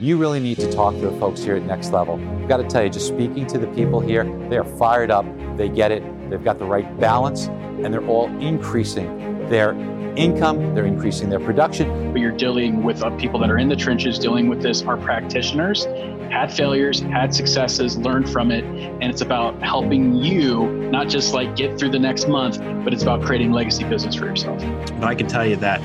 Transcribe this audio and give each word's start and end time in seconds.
you 0.00 0.16
really 0.16 0.38
need 0.38 0.58
to 0.58 0.70
talk 0.70 0.94
to 0.94 1.00
the 1.00 1.18
folks 1.18 1.42
here 1.42 1.56
at 1.56 1.62
Next 1.64 1.90
Level. 1.90 2.20
I've 2.40 2.48
got 2.48 2.58
to 2.58 2.64
tell 2.64 2.84
you, 2.84 2.90
just 2.90 3.08
speaking 3.08 3.46
to 3.48 3.58
the 3.58 3.66
people 3.68 3.98
here, 3.98 4.24
they 4.48 4.56
are 4.56 4.64
fired 4.64 5.10
up, 5.10 5.26
they 5.56 5.68
get 5.68 5.90
it, 5.90 6.04
they've 6.30 6.42
got 6.42 6.58
the 6.58 6.64
right 6.64 6.98
balance, 7.00 7.46
and 7.48 7.92
they're 7.92 8.06
all 8.06 8.28
increasing 8.40 9.48
their 9.48 9.72
income, 10.16 10.74
they're 10.74 10.86
increasing 10.86 11.30
their 11.30 11.40
production. 11.40 12.12
But 12.12 12.20
you're 12.20 12.30
dealing 12.30 12.84
with 12.84 13.02
uh, 13.02 13.10
people 13.16 13.40
that 13.40 13.50
are 13.50 13.58
in 13.58 13.68
the 13.68 13.76
trenches 13.76 14.20
dealing 14.20 14.48
with 14.48 14.62
this, 14.62 14.82
are 14.82 14.96
practitioners, 14.96 15.86
had 16.30 16.52
failures, 16.52 17.00
had 17.00 17.34
successes, 17.34 17.96
learned 17.96 18.28
from 18.28 18.50
it. 18.50 18.64
And 18.64 19.04
it's 19.04 19.20
about 19.20 19.60
helping 19.62 20.14
you 20.14 20.66
not 20.90 21.08
just 21.08 21.34
like 21.34 21.56
get 21.56 21.78
through 21.78 21.90
the 21.90 21.98
next 21.98 22.28
month, 22.28 22.58
but 22.84 22.92
it's 22.92 23.02
about 23.02 23.22
creating 23.22 23.52
legacy 23.52 23.84
business 23.84 24.14
for 24.14 24.26
yourself. 24.26 24.60
But 24.60 25.04
I 25.04 25.14
can 25.14 25.26
tell 25.26 25.46
you 25.46 25.56
that 25.56 25.80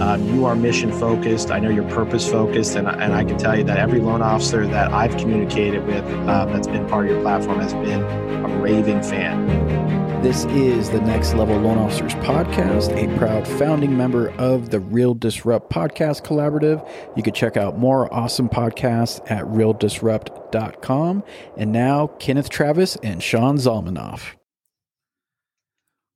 um, 0.00 0.34
you 0.34 0.44
are 0.44 0.54
mission 0.54 0.92
focused. 0.92 1.50
I 1.50 1.58
know 1.58 1.70
you're 1.70 1.88
purpose 1.90 2.28
focused. 2.28 2.76
And, 2.76 2.88
and 2.88 3.12
I 3.12 3.24
can 3.24 3.38
tell 3.38 3.56
you 3.56 3.64
that 3.64 3.78
every 3.78 4.00
loan 4.00 4.22
officer 4.22 4.66
that 4.66 4.92
I've 4.92 5.16
communicated 5.16 5.86
with 5.86 6.04
um, 6.28 6.52
that's 6.52 6.66
been 6.66 6.86
part 6.88 7.06
of 7.06 7.12
your 7.12 7.22
platform 7.22 7.60
has 7.60 7.74
been 7.74 8.02
a 8.02 8.60
raving 8.60 9.02
fan. 9.02 9.83
This 10.24 10.46
is 10.46 10.88
the 10.88 11.02
Next 11.02 11.34
Level 11.34 11.58
Loan 11.58 11.76
Officers 11.76 12.14
Podcast, 12.14 12.96
a 12.96 13.14
proud 13.18 13.46
founding 13.46 13.94
member 13.94 14.30
of 14.38 14.70
the 14.70 14.80
Real 14.80 15.12
Disrupt 15.12 15.70
Podcast 15.70 16.22
Collaborative. 16.24 16.88
You 17.14 17.22
can 17.22 17.34
check 17.34 17.58
out 17.58 17.76
more 17.76 18.12
awesome 18.12 18.48
podcasts 18.48 19.20
at 19.30 19.44
realdisrupt.com. 19.44 21.24
And 21.58 21.72
now, 21.72 22.06
Kenneth 22.06 22.48
Travis 22.48 22.96
and 23.02 23.22
Sean 23.22 23.58
Zalmanoff. 23.58 24.34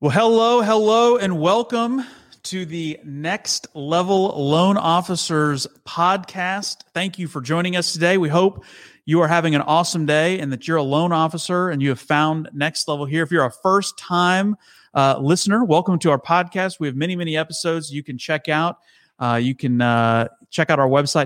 Well, 0.01 0.13
hello, 0.13 0.63
hello, 0.63 1.19
and 1.19 1.39
welcome 1.39 2.03
to 2.45 2.65
the 2.65 2.99
Next 3.05 3.67
Level 3.75 4.29
Loan 4.29 4.79
Officers 4.79 5.67
Podcast. 5.87 6.79
Thank 6.95 7.19
you 7.19 7.29
for 7.29 7.43
joining 7.43 7.77
us 7.77 7.93
today. 7.93 8.17
We 8.17 8.31
hope 8.31 8.65
you 9.09 9.23
are 9.23 9.29
having 9.29 9.55
an 9.55 9.63
awesome 9.63 10.05
day 10.05 10.39
and 10.39 10.53
that 10.53 10.69
you're 10.69 10.77
a 10.77 10.83
loan 10.83 11.13
officer 11.13 11.71
and 11.71 11.81
you 11.81 11.89
have 11.89 11.99
found 11.99 12.47
next 12.53 12.87
level 12.89 13.07
here. 13.07 13.23
If 13.23 13.31
you're 13.31 13.47
a 13.47 13.51
first 13.51 13.97
time 13.97 14.55
uh, 14.93 15.19
listener, 15.19 15.65
welcome 15.65 15.99
to 16.01 16.11
our 16.11 16.21
podcast. 16.21 16.79
We 16.79 16.89
have 16.89 16.95
many, 16.95 17.17
many 17.17 17.35
episodes 17.35 17.91
you 17.91 18.03
can 18.03 18.19
check 18.19 18.51
out. 18.51 18.81
Uh, 19.19 19.41
you 19.43 19.55
can 19.55 19.81
uh, 19.81 20.29
check 20.51 20.69
out 20.69 20.79
our 20.79 20.89
website, 20.89 21.25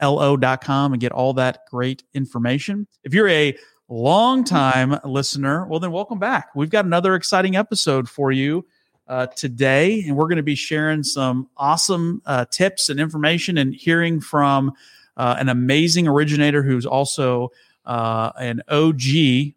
nextlevello.com, 0.00 0.92
and 0.92 1.00
get 1.00 1.10
all 1.10 1.32
that 1.32 1.66
great 1.68 2.04
information. 2.14 2.86
If 3.02 3.12
you're 3.12 3.30
a 3.30 3.58
long 3.88 4.44
time 4.44 4.96
listener, 5.04 5.66
well, 5.66 5.80
then 5.80 5.90
welcome 5.90 6.20
back. 6.20 6.50
We've 6.54 6.70
got 6.70 6.84
another 6.84 7.16
exciting 7.16 7.56
episode 7.56 8.08
for 8.08 8.30
you. 8.30 8.64
Uh, 9.08 9.26
today, 9.36 10.02
and 10.02 10.16
we're 10.16 10.26
going 10.26 10.36
to 10.36 10.42
be 10.42 10.56
sharing 10.56 11.04
some 11.04 11.48
awesome 11.56 12.20
uh, 12.26 12.44
tips 12.50 12.88
and 12.88 12.98
information 12.98 13.56
and 13.56 13.72
hearing 13.72 14.20
from 14.20 14.72
uh, 15.16 15.36
an 15.38 15.48
amazing 15.48 16.08
originator 16.08 16.62
who's 16.62 16.86
also 16.86 17.50
uh, 17.84 18.32
an 18.38 18.62
OG 18.68 19.02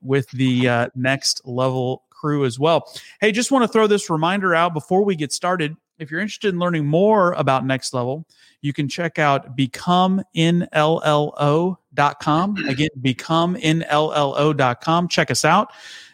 with 0.02 0.30
the 0.32 0.68
uh, 0.68 0.90
next 0.96 1.46
level 1.46 2.04
crew 2.10 2.46
as 2.46 2.60
well. 2.60 2.92
Hey, 3.22 3.32
just 3.32 3.52
want 3.52 3.64
to 3.64 3.68
throw 3.68 3.88
this 3.88 4.10
reminder 4.10 4.54
out 4.54 4.74
before 4.74 5.04
we 5.04 5.16
get 5.16 5.32
started. 5.32 5.76
If 5.98 6.12
you're 6.12 6.22
interested 6.22 6.54
in 6.54 6.60
learning 6.60 6.86
more 6.86 7.34
about 7.34 7.66
Next 7.66 7.94
Level, 7.94 8.26
you 8.62 8.72
can 8.72 8.88
check 8.88 9.20
out 9.20 9.58
becomeinllo.com. 9.58 12.58
Again, 12.68 12.90
becomeinllo.com. 13.02 15.08
Check 15.10 15.32
us 15.32 15.44
out. 15.44 15.74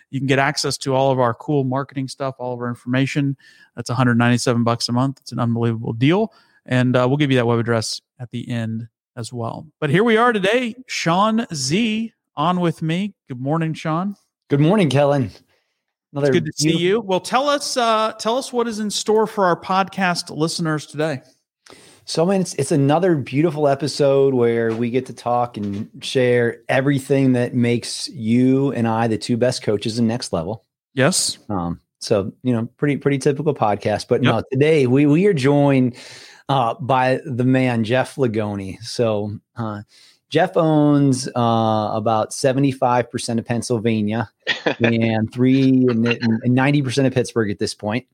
You 0.10 0.20
can 0.20 0.28
get 0.28 0.40
access 0.40 0.78
to 0.80 0.96
all 0.96 1.12
of 1.12 1.20
our 1.20 1.36
cool 1.36 1.66
marketing 1.66 2.08
stuff, 2.08 2.36
all 2.40 2.54
of 2.54 2.62
our 2.62 2.70
information. 2.70 3.38
That's 3.76 3.90
197 3.90 4.64
bucks 4.64 4.90
a 4.90 4.92
month. 4.92 5.20
It's 5.22 5.32
an 5.32 5.40
unbelievable 5.40 5.94
deal. 5.94 6.34
And 6.66 6.96
uh, 6.96 7.06
we'll 7.08 7.18
give 7.18 7.32
you 7.32 7.38
that 7.38 7.46
web 7.46 7.60
address 7.60 8.02
at 8.20 8.32
the 8.32 8.50
end 8.50 8.88
as 9.16 9.32
well. 9.32 9.68
But 9.80 9.90
here 9.90 10.04
we 10.04 10.18
are 10.18 10.34
today, 10.34 10.76
Sean 10.88 11.46
Z 11.54 12.14
on 12.36 12.60
with 12.60 12.82
me. 12.82 13.14
Good 13.28 13.40
morning, 13.40 13.74
Sean. 13.74 14.16
Good 14.50 14.60
morning, 14.60 14.90
Kellen. 14.90 15.32
Another 16.12 16.28
it's 16.28 16.36
good 16.36 16.46
to 16.46 16.52
see 16.56 16.78
you. 16.78 17.02
Well, 17.02 17.20
tell 17.20 17.50
us 17.50 17.78
uh, 17.78 18.14
tell 18.14 18.38
us 18.38 18.54
what 18.54 18.68
is 18.68 18.80
in 18.80 18.90
store 18.90 19.28
for 19.28 19.46
our 19.46 19.60
podcast 19.60 20.36
listeners 20.36 20.86
today. 20.86 21.22
So, 22.06 22.26
I 22.26 22.32
mean, 22.32 22.42
it's 22.42 22.54
it's 22.56 22.72
another 22.72 23.16
beautiful 23.16 23.68
episode 23.68 24.34
where 24.34 24.72
we 24.74 24.92
get 24.92 25.08
to 25.08 25.14
talk 25.14 25.58
and 25.58 25.90
share 26.02 26.62
everything 26.70 27.34
that 27.34 27.56
makes 27.56 28.08
you 28.10 28.72
and 28.74 28.88
I 28.88 29.08
the 29.08 29.18
two 29.18 29.38
best 29.38 29.64
coaches 29.64 29.98
in 29.98 30.08
next 30.08 30.32
level. 30.32 30.64
Yes. 30.94 31.40
Um. 31.50 31.82
So 32.00 32.32
you 32.44 32.54
know, 32.54 32.68
pretty 32.78 32.98
pretty 32.98 33.18
typical 33.18 33.56
podcast. 33.56 34.08
But 34.08 34.24
yep. 34.24 34.34
no, 34.36 34.44
today 34.52 34.86
we 34.86 35.08
we 35.08 35.26
are 35.26 35.34
joined 35.34 35.98
uh, 36.50 36.76
by 36.76 37.20
the 37.26 37.44
man 37.44 37.84
Jeff 37.84 38.16
Lagoni. 38.16 38.82
So 38.82 39.40
uh, 39.56 39.82
Jeff 40.30 40.58
owns 40.58 41.28
uh, 41.28 41.92
about 41.94 42.34
seventy 42.34 42.72
five 42.72 43.10
percent 43.10 43.40
of 43.40 43.46
Pennsylvania 43.46 44.30
and 44.80 45.32
three 45.32 45.88
and 45.88 46.20
ninety 46.46 46.82
percent 46.82 47.08
of 47.08 47.14
Pittsburgh 47.14 47.52
at 47.52 47.60
this 47.60 47.74
point. 47.74 48.08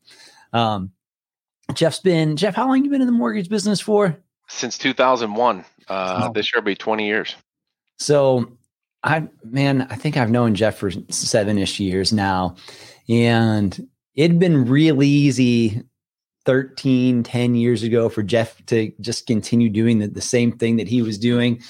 Um, 0.54 0.92
Jeff's 1.74 2.00
been 2.00 2.36
Jeff. 2.36 2.56
How 2.56 2.68
long 2.68 2.84
you 2.84 2.90
been 2.90 3.02
in 3.02 3.08
the 3.08 3.14
mortgage 3.14 3.50
business 3.50 3.80
for? 3.80 4.18
Since 4.48 4.78
two 4.78 4.94
thousand 4.94 5.36
one. 5.36 5.66
Uh, 5.88 6.28
oh. 6.30 6.34
This 6.34 6.54
year 6.54 6.62
will 6.62 6.66
be 6.66 6.76
twenty 6.76 7.08
years. 7.08 7.36
So 7.98 8.58
I 9.04 9.28
man, 9.44 9.88
I 9.90 9.96
think 9.96 10.18
I've 10.18 10.32
known 10.32 10.56
Jeff 10.56 10.78
for 10.78 10.92
seven 11.10 11.58
ish 11.58 11.80
years 11.80 12.12
now, 12.12 12.56
and 13.08 13.88
it'd 14.16 14.40
been 14.40 14.66
real 14.66 15.02
easy 15.04 15.84
13, 16.46 17.24
10 17.24 17.56
years 17.56 17.84
ago 17.84 18.10
for 18.10 18.24
Jeff 18.24 18.66
to 18.68 18.92
just 19.00 19.28
continue 19.28 19.70
doing 19.70 20.00
the, 20.00 20.08
the 20.08 20.22
same 20.22 20.52
thing 20.52 20.78
that 20.78 20.88
he 20.88 21.02
was 21.02 21.18
doing. 21.18 21.62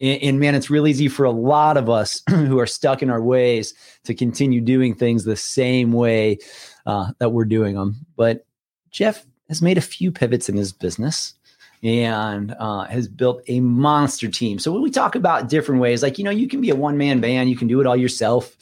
And, 0.00 0.22
and, 0.22 0.40
man, 0.40 0.54
it's 0.54 0.70
real 0.70 0.86
easy 0.86 1.08
for 1.08 1.24
a 1.24 1.30
lot 1.30 1.76
of 1.76 1.88
us 1.88 2.22
who 2.30 2.58
are 2.58 2.66
stuck 2.66 3.02
in 3.02 3.10
our 3.10 3.22
ways 3.22 3.74
to 4.04 4.14
continue 4.14 4.60
doing 4.60 4.94
things 4.94 5.24
the 5.24 5.36
same 5.36 5.92
way 5.92 6.38
uh, 6.86 7.12
that 7.18 7.30
we're 7.30 7.44
doing 7.44 7.74
them. 7.74 8.06
But 8.16 8.44
Jeff 8.90 9.24
has 9.48 9.62
made 9.62 9.78
a 9.78 9.82
few 9.82 10.10
pivots 10.10 10.48
in 10.48 10.56
his 10.56 10.72
business 10.72 11.34
and 11.82 12.54
uh, 12.58 12.84
has 12.84 13.08
built 13.08 13.42
a 13.48 13.60
monster 13.60 14.28
team. 14.28 14.58
So 14.58 14.72
when 14.72 14.82
we 14.82 14.90
talk 14.90 15.14
about 15.14 15.48
different 15.48 15.80
ways, 15.80 16.02
like, 16.02 16.18
you 16.18 16.24
know, 16.24 16.30
you 16.30 16.48
can 16.48 16.60
be 16.60 16.70
a 16.70 16.76
one 16.76 16.96
man 16.96 17.20
band, 17.20 17.50
you 17.50 17.56
can 17.56 17.68
do 17.68 17.80
it 17.80 17.86
all 17.86 17.96
yourself. 17.96 18.56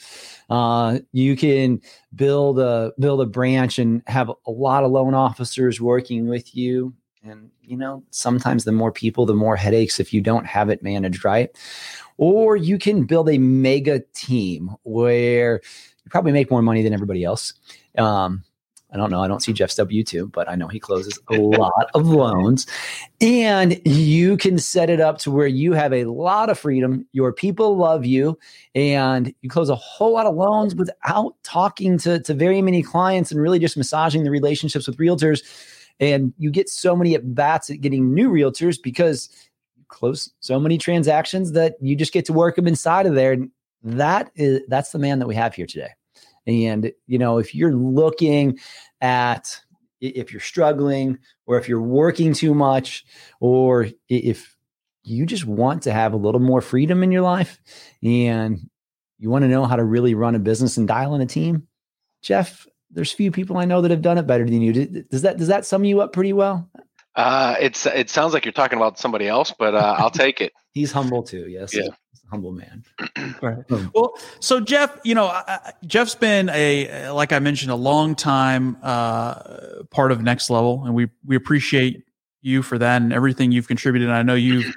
Uh, 0.49 0.99
you 1.11 1.35
can 1.35 1.81
build 2.15 2.59
a 2.59 2.93
build 2.99 3.21
a 3.21 3.25
branch 3.25 3.79
and 3.79 4.01
have 4.07 4.29
a 4.29 4.51
lot 4.51 4.83
of 4.83 4.91
loan 4.91 5.13
officers 5.13 5.81
working 5.81 6.27
with 6.27 6.55
you. 6.55 6.93
And 7.23 7.49
you 7.61 7.75
know, 7.75 8.03
sometimes 8.11 8.63
the 8.63 8.71
more 8.71 8.91
people, 8.91 9.25
the 9.25 9.33
more 9.33 9.55
headaches 9.55 9.99
if 9.99 10.13
you 10.13 10.21
don't 10.21 10.45
have 10.45 10.69
it 10.69 10.83
managed 10.83 11.25
right. 11.25 11.49
Or 12.17 12.55
you 12.55 12.77
can 12.77 13.03
build 13.05 13.29
a 13.29 13.37
mega 13.37 14.01
team 14.13 14.71
where 14.83 15.61
you 16.03 16.09
probably 16.09 16.31
make 16.31 16.49
more 16.49 16.61
money 16.61 16.81
than 16.81 16.93
everybody 16.93 17.23
else. 17.23 17.53
Um, 17.97 18.43
I 18.95 18.97
don't 18.97 19.11
know. 19.11 19.21
I 19.21 19.27
don't 19.27 19.43
see 19.43 19.51
Jeff's 19.51 19.75
W 19.75 20.05
2, 20.05 20.29
but 20.29 20.47
I 20.47 20.55
know 20.55 20.69
he 20.69 20.79
closes 20.79 21.19
a 21.29 21.35
lot 21.35 21.89
of 21.93 22.07
loans. 22.07 22.65
And 23.19 23.85
you 23.85 24.37
can 24.37 24.57
set 24.57 24.89
it 24.89 25.01
up 25.01 25.17
to 25.19 25.31
where 25.31 25.47
you 25.47 25.73
have 25.73 25.91
a 25.91 26.05
lot 26.05 26.49
of 26.49 26.57
freedom. 26.57 27.05
Your 27.11 27.33
people 27.33 27.75
love 27.75 28.05
you, 28.05 28.39
and 28.73 29.35
you 29.41 29.49
close 29.49 29.69
a 29.69 29.75
whole 29.75 30.13
lot 30.13 30.27
of 30.27 30.35
loans 30.35 30.75
without 30.75 31.35
talking 31.43 31.97
to, 31.97 32.21
to 32.21 32.33
very 32.33 32.61
many 32.61 32.81
clients 32.81 33.33
and 33.33 33.41
really 33.41 33.59
just 33.59 33.75
massaging 33.75 34.23
the 34.23 34.31
relationships 34.31 34.87
with 34.87 34.95
realtors. 34.95 35.43
And 35.99 36.33
you 36.37 36.49
get 36.49 36.69
so 36.69 36.95
many 36.95 37.15
at 37.15 37.35
bats 37.35 37.69
at 37.69 37.81
getting 37.81 38.13
new 38.13 38.29
realtors 38.29 38.81
because 38.81 39.27
you 39.75 39.83
close 39.89 40.31
so 40.39 40.57
many 40.57 40.77
transactions 40.77 41.51
that 41.51 41.75
you 41.81 41.97
just 41.97 42.13
get 42.13 42.23
to 42.27 42.33
work 42.33 42.55
them 42.55 42.65
inside 42.65 43.07
of 43.07 43.13
there. 43.13 43.33
And 43.33 43.51
that 43.83 44.31
is 44.35 44.61
that's 44.69 44.93
the 44.93 44.99
man 44.99 45.19
that 45.19 45.27
we 45.27 45.35
have 45.35 45.53
here 45.53 45.65
today. 45.65 45.89
And, 46.47 46.91
you 47.07 47.17
know, 47.17 47.39
if 47.39 47.55
you're 47.55 47.73
looking 47.73 48.59
at 49.01 49.61
if 50.01 50.31
you're 50.31 50.41
struggling 50.41 51.17
or 51.45 51.57
if 51.57 51.67
you're 51.67 51.81
working 51.81 52.33
too 52.33 52.53
much 52.53 53.05
or 53.39 53.87
if 54.09 54.55
you 55.03 55.25
just 55.25 55.45
want 55.45 55.83
to 55.83 55.93
have 55.93 56.13
a 56.13 56.17
little 56.17 56.41
more 56.41 56.61
freedom 56.61 57.03
in 57.03 57.11
your 57.11 57.21
life 57.21 57.59
and 58.03 58.59
you 59.17 59.29
want 59.29 59.43
to 59.43 59.47
know 59.47 59.65
how 59.65 59.75
to 59.75 59.83
really 59.83 60.13
run 60.13 60.35
a 60.35 60.39
business 60.39 60.77
and 60.77 60.87
dial 60.87 61.15
in 61.15 61.21
a 61.21 61.25
team, 61.25 61.67
Jeff, 62.21 62.67
there's 62.91 63.11
few 63.11 63.31
people 63.31 63.57
I 63.57 63.65
know 63.65 63.81
that 63.81 63.91
have 63.91 64.01
done 64.01 64.17
it 64.17 64.27
better 64.27 64.45
than 64.45 64.61
you. 64.61 64.73
Does 65.09 65.21
that 65.23 65.37
does 65.37 65.47
that 65.47 65.65
sum 65.65 65.83
you 65.83 66.01
up 66.01 66.13
pretty 66.13 66.33
well? 66.33 66.69
Uh, 67.15 67.55
it's 67.59 67.85
it 67.85 68.09
sounds 68.09 68.33
like 68.33 68.45
you're 68.45 68.51
talking 68.51 68.77
about 68.77 68.99
somebody 68.99 69.27
else, 69.27 69.53
but 69.57 69.73
uh, 69.73 69.95
I'll 69.97 70.09
take 70.09 70.41
it. 70.41 70.51
He's 70.73 70.91
humble 70.91 71.23
too. 71.23 71.47
Yes. 71.47 71.73
Yeah 71.73 71.89
humble 72.29 72.51
man. 72.51 72.83
right. 73.41 73.63
Well, 73.93 74.13
so 74.39 74.59
Jeff, 74.59 74.97
you 75.03 75.15
know, 75.15 75.41
Jeff's 75.85 76.15
been 76.15 76.49
a 76.49 77.09
like 77.11 77.31
I 77.31 77.39
mentioned 77.39 77.71
a 77.71 77.75
long 77.75 78.15
time 78.15 78.77
uh, 78.83 79.83
part 79.91 80.11
of 80.11 80.21
Next 80.21 80.49
Level, 80.49 80.83
and 80.85 80.93
we 80.93 81.09
we 81.25 81.35
appreciate 81.35 82.03
you 82.41 82.61
for 82.61 82.77
that 82.77 83.01
and 83.01 83.11
everything 83.11 83.51
you've 83.51 83.67
contributed. 83.67 84.09
I 84.09 84.23
know 84.23 84.35
you've 84.35 84.73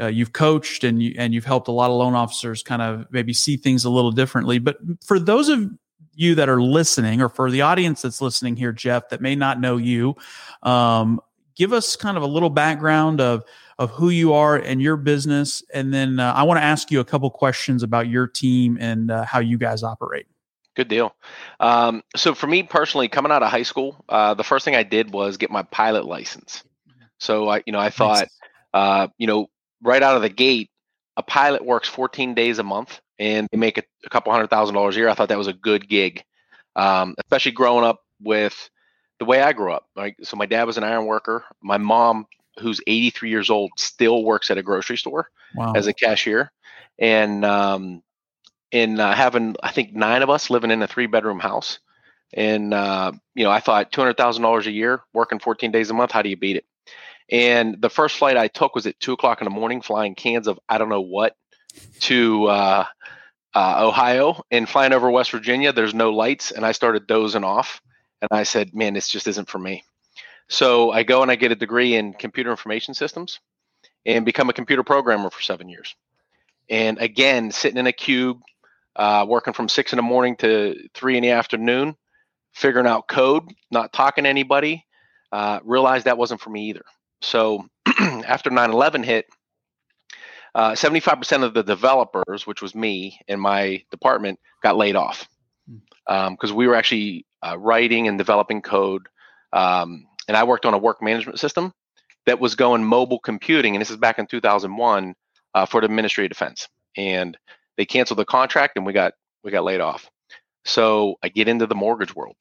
uh, 0.00 0.06
you've 0.06 0.32
coached 0.32 0.84
and 0.84 1.02
you 1.02 1.14
and 1.16 1.32
you've 1.32 1.44
helped 1.44 1.68
a 1.68 1.72
lot 1.72 1.90
of 1.90 1.96
loan 1.96 2.14
officers 2.14 2.62
kind 2.62 2.82
of 2.82 3.06
maybe 3.10 3.32
see 3.32 3.56
things 3.56 3.84
a 3.84 3.90
little 3.90 4.12
differently. 4.12 4.58
But 4.58 4.78
for 5.04 5.18
those 5.18 5.48
of 5.48 5.70
you 6.14 6.34
that 6.34 6.48
are 6.48 6.60
listening, 6.60 7.20
or 7.20 7.28
for 7.28 7.50
the 7.50 7.62
audience 7.62 8.02
that's 8.02 8.20
listening 8.20 8.56
here, 8.56 8.72
Jeff, 8.72 9.10
that 9.10 9.20
may 9.20 9.34
not 9.34 9.60
know 9.60 9.76
you, 9.76 10.16
um, 10.62 11.20
give 11.56 11.72
us 11.72 11.96
kind 11.96 12.16
of 12.16 12.22
a 12.22 12.26
little 12.26 12.50
background 12.50 13.20
of 13.20 13.44
of 13.78 13.90
who 13.90 14.08
you 14.08 14.32
are 14.32 14.56
and 14.56 14.80
your 14.80 14.96
business, 14.96 15.62
and 15.74 15.92
then 15.92 16.18
uh, 16.18 16.32
I 16.34 16.44
want 16.44 16.58
to 16.58 16.64
ask 16.64 16.90
you 16.90 17.00
a 17.00 17.04
couple 17.04 17.28
questions 17.30 17.82
about 17.82 18.08
your 18.08 18.26
team 18.26 18.78
and 18.80 19.10
uh, 19.10 19.24
how 19.24 19.40
you 19.40 19.58
guys 19.58 19.82
operate. 19.82 20.26
Good 20.76 20.88
deal. 20.88 21.14
Um, 21.60 22.02
so 22.14 22.34
for 22.34 22.46
me 22.46 22.62
personally, 22.62 23.08
coming 23.08 23.32
out 23.32 23.42
of 23.42 23.50
high 23.50 23.62
school, 23.62 24.04
uh, 24.08 24.34
the 24.34 24.44
first 24.44 24.64
thing 24.64 24.74
I 24.74 24.82
did 24.82 25.12
was 25.12 25.36
get 25.38 25.50
my 25.50 25.62
pilot 25.62 26.04
license. 26.04 26.62
So 27.18 27.48
I, 27.48 27.62
you 27.66 27.72
know, 27.72 27.78
I 27.78 27.88
thought, 27.88 28.28
uh, 28.74 29.08
you 29.16 29.26
know, 29.26 29.48
right 29.82 30.02
out 30.02 30.16
of 30.16 30.22
the 30.22 30.28
gate, 30.28 30.70
a 31.16 31.22
pilot 31.22 31.64
works 31.64 31.88
14 31.88 32.34
days 32.34 32.58
a 32.58 32.62
month 32.62 33.00
and 33.18 33.48
they 33.50 33.56
make 33.56 33.78
a, 33.78 33.82
a 34.04 34.10
couple 34.10 34.32
hundred 34.32 34.50
thousand 34.50 34.74
dollars 34.74 34.96
a 34.96 34.98
year. 34.98 35.08
I 35.08 35.14
thought 35.14 35.30
that 35.30 35.38
was 35.38 35.46
a 35.46 35.54
good 35.54 35.88
gig, 35.88 36.22
um, 36.76 37.14
especially 37.18 37.52
growing 37.52 37.84
up 37.84 38.00
with 38.20 38.68
the 39.18 39.24
way 39.24 39.40
I 39.40 39.52
grew 39.52 39.72
up. 39.72 39.86
Like, 39.96 40.16
so 40.22 40.36
my 40.36 40.46
dad 40.46 40.64
was 40.64 40.76
an 40.76 40.84
iron 40.84 41.06
worker. 41.06 41.44
My 41.62 41.78
mom, 41.78 42.26
who's 42.60 42.80
83 42.86 43.30
years 43.30 43.50
old, 43.50 43.70
still 43.76 44.24
works 44.24 44.50
at 44.50 44.58
a 44.58 44.62
grocery 44.62 44.96
store 44.98 45.30
Wow. 45.54 45.72
as 45.74 45.86
a 45.86 45.92
cashier, 45.94 46.52
and 46.98 47.44
um, 47.44 48.02
in 48.72 48.98
uh, 49.00 49.14
having 49.14 49.56
I 49.62 49.70
think 49.72 49.94
nine 49.94 50.22
of 50.22 50.30
us 50.30 50.50
living 50.50 50.70
in 50.70 50.82
a 50.82 50.86
three 50.86 51.06
bedroom 51.06 51.38
house, 51.38 51.78
and 52.34 52.74
uh, 52.74 53.12
you 53.34 53.44
know 53.44 53.50
I 53.50 53.60
thought 53.60 53.92
two 53.92 54.00
hundred 54.00 54.16
thousand 54.16 54.42
dollars 54.42 54.66
a 54.66 54.72
year, 54.72 55.02
working 55.14 55.38
14 55.38 55.70
days 55.70 55.90
a 55.90 55.94
month. 55.94 56.12
How 56.12 56.22
do 56.22 56.28
you 56.28 56.36
beat 56.36 56.56
it? 56.56 56.64
And 57.30 57.80
the 57.80 57.90
first 57.90 58.16
flight 58.16 58.36
I 58.36 58.48
took 58.48 58.74
was 58.74 58.86
at 58.86 59.00
two 59.00 59.12
o'clock 59.12 59.40
in 59.40 59.46
the 59.46 59.50
morning, 59.50 59.82
flying 59.82 60.14
cans 60.14 60.46
of 60.46 60.58
I 60.68 60.78
don't 60.78 60.88
know 60.88 61.00
what 61.00 61.36
to 62.00 62.46
uh, 62.46 62.84
uh, 63.54 63.86
Ohio 63.86 64.42
and 64.50 64.68
flying 64.68 64.92
over 64.92 65.10
West 65.10 65.30
Virginia. 65.30 65.72
There's 65.72 65.94
no 65.94 66.10
lights, 66.10 66.50
and 66.50 66.64
I 66.64 66.72
started 66.72 67.06
dozing 67.06 67.44
off. 67.44 67.80
And 68.22 68.28
I 68.30 68.44
said, 68.44 68.74
"Man, 68.74 68.94
this 68.94 69.08
just 69.08 69.26
isn't 69.26 69.48
for 69.48 69.58
me." 69.58 69.84
So 70.48 70.90
I 70.92 71.02
go 71.02 71.22
and 71.22 71.30
I 71.30 71.36
get 71.36 71.52
a 71.52 71.56
degree 71.56 71.94
in 71.94 72.12
computer 72.14 72.50
information 72.50 72.94
systems, 72.94 73.40
and 74.06 74.24
become 74.24 74.48
a 74.48 74.54
computer 74.54 74.84
programmer 74.84 75.30
for 75.30 75.42
seven 75.42 75.68
years. 75.68 75.94
And 76.70 76.98
again, 76.98 77.50
sitting 77.50 77.78
in 77.78 77.86
a 77.86 77.92
cube, 77.92 78.40
uh, 78.94 79.26
working 79.28 79.52
from 79.52 79.68
six 79.68 79.92
in 79.92 79.96
the 79.96 80.02
morning 80.02 80.36
to 80.36 80.88
three 80.94 81.16
in 81.16 81.22
the 81.22 81.30
afternoon, 81.30 81.96
figuring 82.52 82.86
out 82.86 83.08
code, 83.08 83.44
not 83.70 83.92
talking 83.92 84.24
to 84.24 84.30
anybody. 84.30 84.84
Uh, 85.32 85.58
realized 85.64 86.06
that 86.06 86.16
wasn't 86.16 86.40
for 86.40 86.50
me 86.50 86.70
either. 86.70 86.84
So 87.20 87.66
after 87.98 88.48
9 88.48 88.70
11 88.70 89.02
hit, 89.02 89.26
uh, 90.54 90.72
75% 90.72 91.42
of 91.42 91.52
the 91.52 91.64
developers, 91.64 92.46
which 92.46 92.62
was 92.62 92.74
me 92.74 93.20
and 93.28 93.40
my 93.40 93.82
department, 93.90 94.38
got 94.62 94.76
laid 94.76 94.96
off 94.96 95.28
because 96.06 96.52
we 96.52 96.68
were 96.68 96.76
actually 96.76 97.25
uh, 97.42 97.56
writing 97.58 98.08
and 98.08 98.18
developing 98.18 98.62
code. 98.62 99.06
Um, 99.52 100.06
and 100.28 100.36
I 100.36 100.44
worked 100.44 100.66
on 100.66 100.74
a 100.74 100.78
work 100.78 101.02
management 101.02 101.38
system 101.38 101.72
that 102.26 102.40
was 102.40 102.54
going 102.54 102.84
mobile 102.84 103.18
computing. 103.18 103.74
And 103.74 103.80
this 103.80 103.90
is 103.90 103.96
back 103.96 104.18
in 104.18 104.26
2001 104.26 105.14
uh, 105.54 105.66
for 105.66 105.80
the 105.80 105.88
Ministry 105.88 106.24
of 106.24 106.30
Defense. 106.30 106.68
And 106.96 107.36
they 107.76 107.84
canceled 107.84 108.18
the 108.18 108.24
contract 108.24 108.76
and 108.76 108.86
we 108.86 108.92
got 108.92 109.12
we 109.44 109.50
got 109.50 109.64
laid 109.64 109.80
off. 109.80 110.10
So 110.64 111.16
I 111.22 111.28
get 111.28 111.48
into 111.48 111.66
the 111.66 111.74
mortgage 111.74 112.14
world 112.14 112.36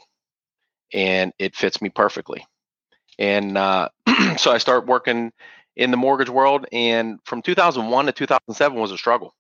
and 0.94 1.32
it 1.38 1.56
fits 1.56 1.82
me 1.82 1.90
perfectly. 1.90 2.46
And 3.20 3.58
uh, 3.58 3.90
so 4.38 4.52
I 4.52 4.58
start 4.58 4.88
working 4.88 5.32
in 5.76 5.92
the 5.92 5.98
mortgage 5.98 6.30
world. 6.30 6.66
And 6.72 7.20
from 7.26 7.42
2001 7.42 8.08
to 8.08 8.12
2007 8.12 8.78
was 8.78 8.92
a 8.92 8.98
struggle. 8.98 9.34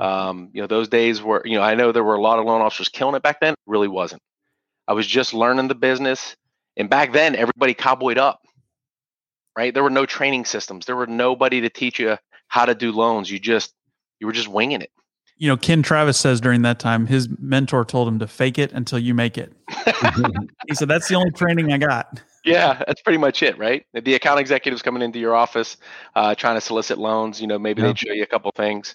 Um, 0.00 0.50
you 0.52 0.60
know, 0.60 0.66
those 0.66 0.88
days 0.88 1.22
were, 1.22 1.42
you 1.44 1.56
know, 1.56 1.62
I 1.62 1.74
know 1.74 1.92
there 1.92 2.04
were 2.04 2.16
a 2.16 2.20
lot 2.20 2.38
of 2.38 2.44
loan 2.44 2.60
officers 2.60 2.88
killing 2.88 3.14
it 3.14 3.22
back 3.22 3.40
then. 3.40 3.52
It 3.52 3.58
really 3.66 3.88
wasn't. 3.88 4.20
I 4.88 4.92
was 4.92 5.06
just 5.06 5.34
learning 5.34 5.68
the 5.68 5.74
business. 5.74 6.36
And 6.76 6.90
back 6.90 7.12
then, 7.12 7.34
everybody 7.34 7.74
cowboyed 7.74 8.18
up, 8.18 8.40
right? 9.56 9.72
There 9.72 9.82
were 9.82 9.90
no 9.90 10.06
training 10.06 10.44
systems. 10.44 10.86
There 10.86 10.96
were 10.96 11.06
nobody 11.06 11.60
to 11.62 11.70
teach 11.70 11.98
you 11.98 12.18
how 12.48 12.66
to 12.66 12.74
do 12.74 12.92
loans. 12.92 13.30
You 13.30 13.38
just, 13.38 13.74
you 14.20 14.26
were 14.26 14.32
just 14.32 14.48
winging 14.48 14.82
it. 14.82 14.90
You 15.38 15.48
know, 15.48 15.56
Ken 15.56 15.82
Travis 15.82 16.18
says 16.18 16.40
during 16.40 16.62
that 16.62 16.78
time, 16.78 17.06
his 17.06 17.28
mentor 17.38 17.84
told 17.84 18.08
him 18.08 18.18
to 18.20 18.26
fake 18.26 18.58
it 18.58 18.72
until 18.72 18.98
you 18.98 19.12
make 19.12 19.36
it. 19.36 19.52
he 20.68 20.74
said, 20.74 20.88
That's 20.88 21.08
the 21.08 21.14
only 21.14 21.30
training 21.32 21.70
I 21.72 21.78
got. 21.78 22.22
Yeah, 22.44 22.82
that's 22.86 23.02
pretty 23.02 23.18
much 23.18 23.42
it, 23.42 23.58
right? 23.58 23.84
The 23.92 24.14
account 24.14 24.40
executives 24.40 24.80
coming 24.80 25.02
into 25.02 25.18
your 25.18 25.34
office, 25.34 25.76
uh, 26.14 26.34
trying 26.36 26.54
to 26.54 26.60
solicit 26.60 26.96
loans. 26.96 27.40
You 27.40 27.48
know, 27.48 27.58
maybe 27.58 27.82
Yeah. 27.82 27.88
they'd 27.88 27.98
show 27.98 28.12
you 28.12 28.22
a 28.22 28.26
couple 28.26 28.50
things, 28.56 28.94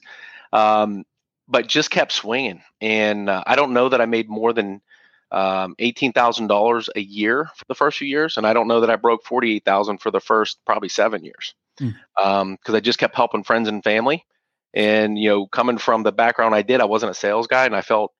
um, 0.54 1.04
but 1.48 1.68
just 1.68 1.92
kept 1.92 2.12
swinging. 2.12 2.64
And 2.80 3.30
uh, 3.30 3.44
I 3.46 3.56
don't 3.56 3.74
know 3.74 3.90
that 3.90 4.02
I 4.02 4.06
made 4.06 4.30
more 4.30 4.52
than 4.54 4.82
um, 5.32 5.76
eighteen 5.80 6.14
thousand 6.14 6.48
dollars 6.48 6.90
a 6.96 7.02
year 7.02 7.50
for 7.56 7.66
the 7.68 7.76
first 7.76 7.98
few 7.98 8.08
years, 8.08 8.38
and 8.38 8.46
I 8.46 8.54
don't 8.54 8.68
know 8.68 8.82
that 8.82 8.90
I 8.90 8.96
broke 8.96 9.24
forty 9.24 9.56
eight 9.56 9.66
thousand 9.66 10.00
for 10.00 10.12
the 10.12 10.20
first 10.20 10.60
probably 10.66 10.90
seven 10.90 11.24
years, 11.24 11.54
because 11.78 12.76
I 12.76 12.80
just 12.80 13.00
kept 13.00 13.16
helping 13.16 13.44
friends 13.44 13.68
and 13.68 13.84
family. 13.84 14.26
And 14.74 15.18
you 15.18 15.30
know, 15.30 15.48
coming 15.48 15.78
from 15.78 16.04
the 16.04 16.12
background 16.12 16.56
I 16.56 16.62
did, 16.62 16.82
I 16.82 16.86
wasn't 16.86 17.12
a 17.12 17.16
sales 17.16 17.48
guy, 17.48 17.66
and 17.66 17.76
I 17.76 17.82
felt 17.82 18.14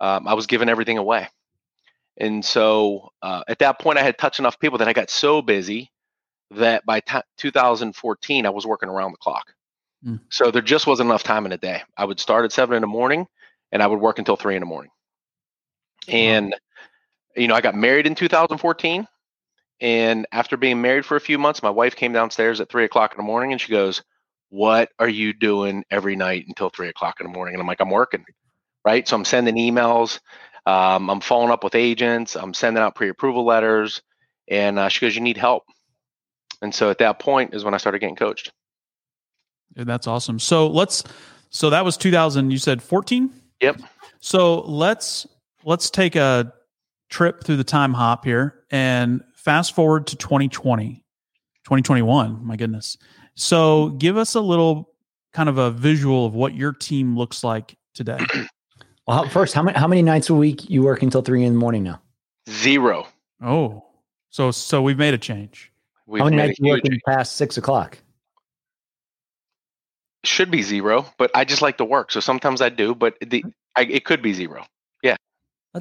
um, 0.00 0.26
I 0.26 0.34
was 0.34 0.46
giving 0.46 0.68
everything 0.68 0.98
away. 0.98 1.28
And 2.18 2.44
so 2.44 3.10
uh, 3.22 3.44
at 3.48 3.60
that 3.60 3.78
point, 3.78 3.98
I 3.98 4.02
had 4.02 4.18
touched 4.18 4.40
enough 4.40 4.58
people 4.58 4.78
that 4.78 4.88
I 4.88 4.92
got 4.92 5.10
so 5.10 5.40
busy 5.40 5.90
that 6.50 6.84
by 6.84 7.00
t- 7.00 7.20
2014, 7.38 8.46
I 8.46 8.50
was 8.50 8.66
working 8.66 8.88
around 8.88 9.12
the 9.12 9.18
clock. 9.18 9.52
Mm. 10.04 10.20
So 10.30 10.50
there 10.50 10.62
just 10.62 10.86
wasn't 10.86 11.08
enough 11.08 11.22
time 11.22 11.46
in 11.46 11.52
a 11.52 11.58
day. 11.58 11.82
I 11.96 12.04
would 12.04 12.20
start 12.20 12.44
at 12.44 12.52
seven 12.52 12.76
in 12.76 12.80
the 12.80 12.86
morning 12.86 13.26
and 13.72 13.82
I 13.82 13.86
would 13.86 14.00
work 14.00 14.18
until 14.18 14.36
three 14.36 14.56
in 14.56 14.60
the 14.60 14.66
morning. 14.66 14.90
And, 16.08 16.54
you 17.36 17.48
know, 17.48 17.54
I 17.54 17.60
got 17.60 17.74
married 17.74 18.06
in 18.06 18.14
2014. 18.14 19.06
And 19.80 20.26
after 20.32 20.56
being 20.56 20.80
married 20.80 21.06
for 21.06 21.16
a 21.16 21.20
few 21.20 21.38
months, 21.38 21.62
my 21.62 21.70
wife 21.70 21.94
came 21.94 22.12
downstairs 22.12 22.60
at 22.60 22.68
three 22.68 22.84
o'clock 22.84 23.12
in 23.12 23.16
the 23.18 23.22
morning 23.22 23.52
and 23.52 23.60
she 23.60 23.70
goes, 23.70 24.02
What 24.48 24.90
are 24.98 25.08
you 25.08 25.32
doing 25.32 25.84
every 25.90 26.16
night 26.16 26.46
until 26.48 26.68
three 26.68 26.88
o'clock 26.88 27.20
in 27.20 27.26
the 27.26 27.32
morning? 27.32 27.54
And 27.54 27.60
I'm 27.60 27.68
like, 27.68 27.80
I'm 27.80 27.90
working. 27.90 28.24
Right. 28.84 29.06
So 29.06 29.14
I'm 29.14 29.24
sending 29.24 29.56
emails. 29.56 30.18
Um, 30.66 31.08
I'm 31.08 31.20
following 31.20 31.50
up 31.50 31.64
with 31.64 31.74
agents. 31.74 32.36
I'm 32.36 32.52
sending 32.52 32.82
out 32.82 32.94
pre-approval 32.94 33.46
letters, 33.46 34.02
and 34.48 34.78
uh, 34.78 34.88
she 34.90 35.00
goes, 35.00 35.14
"You 35.14 35.22
need 35.22 35.38
help." 35.38 35.64
And 36.60 36.74
so 36.74 36.90
at 36.90 36.98
that 36.98 37.18
point 37.18 37.54
is 37.54 37.64
when 37.64 37.72
I 37.72 37.78
started 37.78 38.00
getting 38.00 38.16
coached. 38.16 38.52
Dude, 39.74 39.86
That's 39.86 40.06
awesome. 40.06 40.38
So 40.38 40.66
let's 40.66 41.04
so 41.50 41.70
that 41.70 41.84
was 41.84 41.96
2000 41.96 42.50
you 42.50 42.58
said 42.58 42.82
14? 42.82 43.30
Yep. 43.62 43.80
So 44.20 44.60
let's 44.60 45.26
let's 45.64 45.90
take 45.90 46.16
a 46.16 46.52
trip 47.10 47.44
through 47.44 47.56
the 47.56 47.64
time 47.64 47.94
hop 47.94 48.24
here 48.24 48.64
and 48.70 49.22
fast 49.34 49.74
forward 49.74 50.06
to 50.08 50.16
2020. 50.16 51.04
2021, 51.64 52.44
my 52.44 52.56
goodness. 52.56 52.96
So 53.34 53.90
give 53.90 54.16
us 54.16 54.34
a 54.34 54.40
little 54.40 54.90
kind 55.32 55.48
of 55.48 55.58
a 55.58 55.70
visual 55.70 56.26
of 56.26 56.34
what 56.34 56.54
your 56.54 56.72
team 56.72 57.16
looks 57.16 57.44
like 57.44 57.76
today. 57.94 58.18
Well, 59.06 59.24
how, 59.24 59.28
first, 59.30 59.54
how 59.54 59.62
many 59.62 59.78
how 59.78 59.88
many 59.88 60.02
nights 60.02 60.28
a 60.28 60.34
week 60.34 60.68
you 60.68 60.82
work 60.82 61.02
until 61.02 61.22
three 61.22 61.42
in 61.42 61.54
the 61.54 61.58
morning 61.58 61.82
now? 61.82 62.02
Zero. 62.46 63.06
Oh. 63.42 63.86
So 64.28 64.50
so 64.50 64.82
we've 64.82 64.98
made 64.98 65.14
a 65.14 65.18
change. 65.18 65.72
We've 66.06 66.20
how 66.20 66.26
many 66.26 66.36
nights 66.36 66.58
you 66.58 66.66
huge, 66.66 66.84
working 66.84 67.00
past 67.08 67.36
six 67.36 67.56
o'clock? 67.56 67.96
should 70.24 70.50
be 70.50 70.62
zero, 70.62 71.06
but 71.16 71.30
I 71.34 71.44
just 71.44 71.62
like 71.62 71.78
to 71.78 71.84
work. 71.84 72.12
So 72.12 72.20
sometimes 72.20 72.60
I 72.60 72.68
do, 72.68 72.94
but 72.94 73.16
the 73.20 73.44
I, 73.76 73.84
it 73.84 74.04
could 74.04 74.22
be 74.22 74.32
zero. 74.32 74.64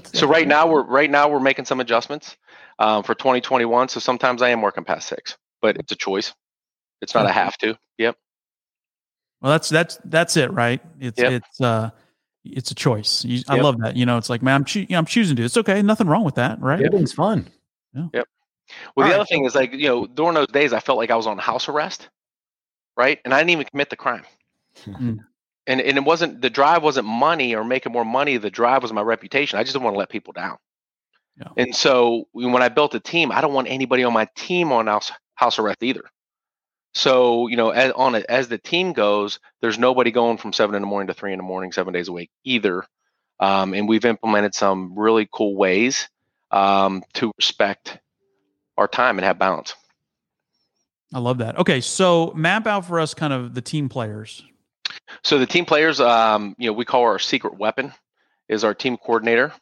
That's, 0.04 0.20
So 0.20 0.28
right 0.28 0.48
now 0.48 0.68
we're 0.68 0.84
right 0.84 1.10
now 1.10 1.30
we're 1.30 1.40
making 1.40 1.66
some 1.66 1.80
adjustments 1.80 2.38
um, 2.80 3.04
for 3.04 3.16
2021. 3.16 3.90
So 3.90 4.00
sometimes 4.00 4.42
I 4.42 4.50
am 4.50 4.62
working 4.62 4.84
past 4.84 5.08
six, 5.08 5.38
but 5.62 5.78
it's 5.78 5.92
a 5.92 5.96
choice. 5.96 6.34
It's 7.02 7.14
not 7.14 7.26
a 7.26 7.32
have 7.32 7.58
to. 7.60 7.78
Yep. 7.98 8.16
Well, 9.42 9.52
that's 9.52 9.70
that's 9.70 10.00
that's 10.06 10.38
it, 10.38 10.52
right? 10.52 10.82
It's 11.00 11.20
Yep. 11.20 11.32
it's 11.32 11.62
uh 11.62 11.90
it's 12.44 12.72
a 12.72 12.76
choice. 12.76 13.26
You, 13.26 13.42
I 13.48 13.56
Yep. 13.56 13.64
love 13.64 13.78
that. 13.82 13.96
You 13.98 14.06
know, 14.06 14.18
it's 14.18 14.30
like, 14.30 14.42
man, 14.42 14.56
I'm 14.56 14.66
choo- 14.66 14.82
you 14.82 14.88
know, 14.92 15.00
I'm 15.00 15.06
choosing 15.06 15.36
to. 15.36 15.44
It's 15.44 15.58
okay. 15.58 15.82
Nothing 15.82 16.08
wrong 16.08 16.24
with 16.24 16.36
that, 16.36 16.62
right? 16.62 16.82
everything's 16.82 17.14
fun. 17.14 17.48
Yeah. 17.94 18.08
Yep. 18.14 18.28
Well, 18.96 19.06
All 19.06 19.10
the 19.10 19.10
right. 19.12 19.16
other 19.22 19.26
thing 19.26 19.46
is 19.46 19.56
like 19.56 19.74
you 19.74 19.88
know 19.88 20.08
during 20.08 20.34
those 20.34 20.48
days 20.48 20.74
I 20.74 20.80
felt 20.80 20.98
like 20.98 21.12
I 21.12 21.16
was 21.16 21.28
on 21.28 21.38
house 21.38 21.70
arrest, 21.70 22.10
right? 22.96 23.20
And 23.26 23.34
I 23.34 23.40
didn't 23.40 23.52
even 23.52 23.66
commit 23.66 23.90
the 23.90 23.96
crime. 23.96 24.24
Mm. 24.86 25.20
And 25.68 25.82
and 25.82 25.98
it 25.98 26.04
wasn't 26.04 26.42
the 26.42 26.50
drive 26.50 26.82
wasn't 26.82 27.08
money 27.08 27.54
or 27.54 27.64
making 27.64 27.92
more 27.92 28.06
money. 28.06 28.38
The 28.38 28.50
drive 28.50 28.82
was 28.82 28.94
my 28.94 29.02
reputation. 29.02 29.60
I 29.60 29.64
just 29.64 29.74
didn't 29.74 29.84
want 29.84 29.96
to 29.96 30.00
let 30.00 30.10
people 30.10 30.34
down. 30.34 30.58
Yeah. 31.38 31.50
And 31.58 31.76
so 31.76 32.28
when 32.32 32.64
I 32.64 32.70
built 32.70 32.96
a 32.96 33.00
team, 33.00 33.32
I 33.32 33.42
don't 33.42 33.54
want 33.54 33.68
anybody 33.68 34.04
on 34.04 34.14
my 34.14 34.28
team 34.36 34.72
on 34.72 34.88
house 34.88 35.12
house 35.36 35.60
arrest 35.60 35.84
either. 35.84 36.04
So 36.94 37.48
you 37.48 37.58
know, 37.58 37.70
as, 37.70 37.92
on 37.92 38.16
it 38.16 38.26
as 38.30 38.48
the 38.48 38.58
team 38.58 38.94
goes, 38.94 39.40
there's 39.62 39.78
nobody 39.78 40.12
going 40.12 40.38
from 40.38 40.54
seven 40.54 40.74
in 40.74 40.82
the 40.82 40.88
morning 40.88 41.08
to 41.08 41.14
three 41.14 41.34
in 41.34 41.38
the 41.38 41.44
morning, 41.44 41.72
seven 41.72 41.94
days 41.94 42.08
a 42.08 42.14
week 42.14 42.32
either. 42.44 42.86
Um, 43.40 43.74
and 43.74 43.88
we've 43.88 44.06
implemented 44.06 44.56
some 44.56 44.98
really 44.98 45.30
cool 45.32 45.56
ways 45.56 46.08
um, 46.50 47.04
to 47.14 47.32
respect 47.38 48.00
our 48.78 48.88
time 48.88 49.18
and 49.18 49.26
have 49.26 49.38
balance. 49.38 49.76
I 51.14 51.20
love 51.20 51.38
that. 51.38 51.58
Okay, 51.58 51.82
so 51.82 52.34
map 52.36 52.68
out 52.68 52.86
for 52.86 53.00
us 53.00 53.14
kind 53.14 53.32
of 53.32 53.54
the 53.54 53.62
team 53.62 53.90
players. 53.90 54.44
So 55.24 55.40
the 55.40 55.46
team 55.48 55.66
players, 55.66 56.00
um, 56.00 56.56
you 56.58 56.68
know, 56.68 56.74
we 56.74 56.86
call 56.86 57.04
our 57.04 57.20
secret 57.20 57.58
weapon, 57.58 57.94
is 58.50 58.64
our 58.64 58.74
team 58.74 58.98
coordinator, 58.98 59.54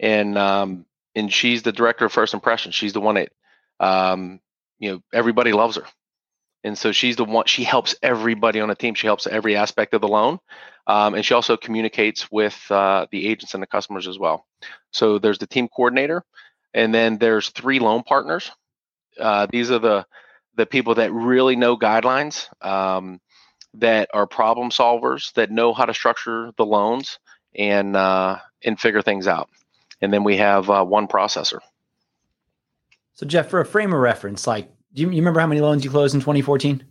and 0.00 0.38
um, 0.38 0.86
and 1.14 1.32
she's 1.32 1.62
the 1.62 1.72
director 1.72 2.06
of 2.06 2.12
first 2.12 2.34
impressions. 2.34 2.74
She's 2.74 2.92
the 2.92 3.00
one 3.00 3.16
that, 3.16 3.30
um, 3.80 4.40
you 4.78 4.92
know, 4.92 5.00
everybody 5.12 5.52
loves 5.52 5.76
her, 5.76 5.84
And 6.64 6.76
so 6.76 6.90
she's 6.92 7.16
the 7.16 7.24
one. 7.24 7.46
She 7.46 7.62
helps 7.64 7.94
everybody 8.02 8.60
on 8.60 8.68
the 8.68 8.74
team. 8.74 8.94
She 8.94 9.06
helps 9.06 9.26
every 9.28 9.56
aspect 9.56 9.94
of 9.94 10.00
the 10.00 10.08
loan, 10.08 10.40
um, 10.88 11.14
and 11.14 11.24
she 11.24 11.32
also 11.32 11.56
communicates 11.56 12.30
with 12.30 12.60
uh, 12.70 13.06
the 13.12 13.28
agents 13.28 13.54
and 13.54 13.62
the 13.62 13.68
customers 13.68 14.08
as 14.08 14.18
well. 14.18 14.44
So 14.92 15.18
there's 15.20 15.38
the 15.38 15.46
team 15.46 15.68
coordinator, 15.68 16.24
and 16.74 16.92
then 16.92 17.18
there's 17.18 17.50
three 17.50 17.78
loan 17.78 18.02
partners. 18.02 18.50
Uh, 19.18 19.46
these 19.50 19.70
are 19.70 19.78
the 19.78 20.06
the 20.56 20.66
people 20.66 20.96
that 20.96 21.12
really 21.12 21.54
know 21.56 21.76
guidelines, 21.76 22.48
um, 22.64 23.20
that 23.78 24.08
are 24.14 24.26
problem 24.26 24.70
solvers, 24.70 25.32
that 25.34 25.50
know 25.50 25.72
how 25.72 25.84
to 25.84 25.94
structure 25.94 26.52
the 26.56 26.66
loans 26.66 27.18
and 27.54 27.96
uh, 27.96 28.38
and 28.64 28.78
figure 28.78 29.02
things 29.02 29.26
out. 29.26 29.48
And 30.00 30.12
then 30.12 30.24
we 30.24 30.36
have 30.36 30.68
uh, 30.68 30.84
one 30.84 31.08
processor. 31.08 31.58
So 33.14 33.26
Jeff, 33.26 33.48
for 33.48 33.60
a 33.60 33.66
frame 33.66 33.92
of 33.92 34.00
reference, 34.00 34.46
like, 34.46 34.68
do 34.92 35.02
you, 35.02 35.10
you 35.10 35.16
remember 35.16 35.40
how 35.40 35.46
many 35.46 35.60
loans 35.60 35.84
you 35.84 35.90
closed 35.90 36.14
in 36.14 36.20
2014? 36.20 36.84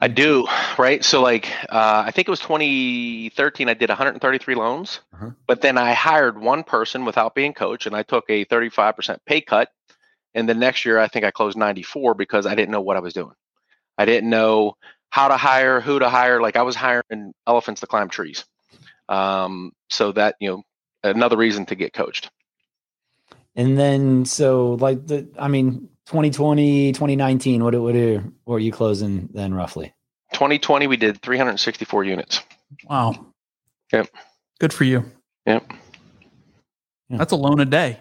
I 0.00 0.08
do, 0.08 0.46
right? 0.76 1.04
So, 1.04 1.22
like, 1.22 1.48
uh, 1.68 2.02
I 2.06 2.10
think 2.10 2.26
it 2.26 2.30
was 2.30 2.40
2013. 2.40 3.68
I 3.68 3.74
did 3.74 3.88
133 3.88 4.54
loans, 4.56 5.00
Uh-huh. 5.14 5.30
but 5.46 5.60
then 5.60 5.78
I 5.78 5.92
hired 5.92 6.38
one 6.40 6.64
person 6.64 7.04
without 7.04 7.34
being 7.34 7.54
coached, 7.54 7.86
and 7.86 7.94
I 7.94 8.02
took 8.02 8.24
a 8.28 8.44
35% 8.44 9.18
pay 9.24 9.40
cut. 9.40 9.68
And 10.34 10.48
the 10.48 10.54
next 10.54 10.84
year, 10.84 10.98
I 10.98 11.08
think 11.08 11.24
I 11.24 11.30
closed 11.30 11.56
94 11.56 12.14
because 12.14 12.44
I 12.46 12.54
didn't 12.54 12.70
know 12.72 12.80
what 12.80 12.96
I 12.96 13.00
was 13.00 13.14
doing. 13.14 13.34
I 13.96 14.04
didn't 14.04 14.30
know 14.30 14.76
how 15.10 15.28
to 15.28 15.36
hire, 15.36 15.80
who 15.80 15.98
to 15.98 16.08
hire. 16.08 16.40
Like, 16.40 16.56
I 16.56 16.62
was 16.62 16.76
hiring 16.76 17.32
elephants 17.46 17.80
to 17.80 17.86
climb 17.86 18.08
trees. 18.08 18.44
Um, 19.08 19.72
so 19.88 20.12
that 20.12 20.36
you 20.40 20.50
know, 20.50 20.62
another 21.02 21.36
reason 21.36 21.66
to 21.66 21.74
get 21.74 21.92
coached. 21.92 22.30
And 23.56 23.78
then, 23.78 24.24
so 24.24 24.74
like 24.74 25.06
the, 25.06 25.28
I 25.38 25.48
mean, 25.48 25.88
2020, 26.06 26.92
2019, 26.92 27.64
what, 27.64 27.74
what, 27.74 27.96
are, 27.96 28.24
what 28.44 28.56
are 28.56 28.60
you 28.60 28.70
closing 28.70 29.28
then 29.32 29.52
roughly? 29.54 29.94
2020, 30.34 30.86
we 30.86 30.96
did 30.96 31.20
364 31.22 32.04
units. 32.04 32.40
Wow. 32.84 33.32
Yep. 33.92 34.08
Good 34.60 34.72
for 34.72 34.84
you. 34.84 35.04
Yep. 35.46 35.72
That's 37.10 37.32
a 37.32 37.36
loan 37.36 37.60
a 37.60 37.64
day. 37.64 38.00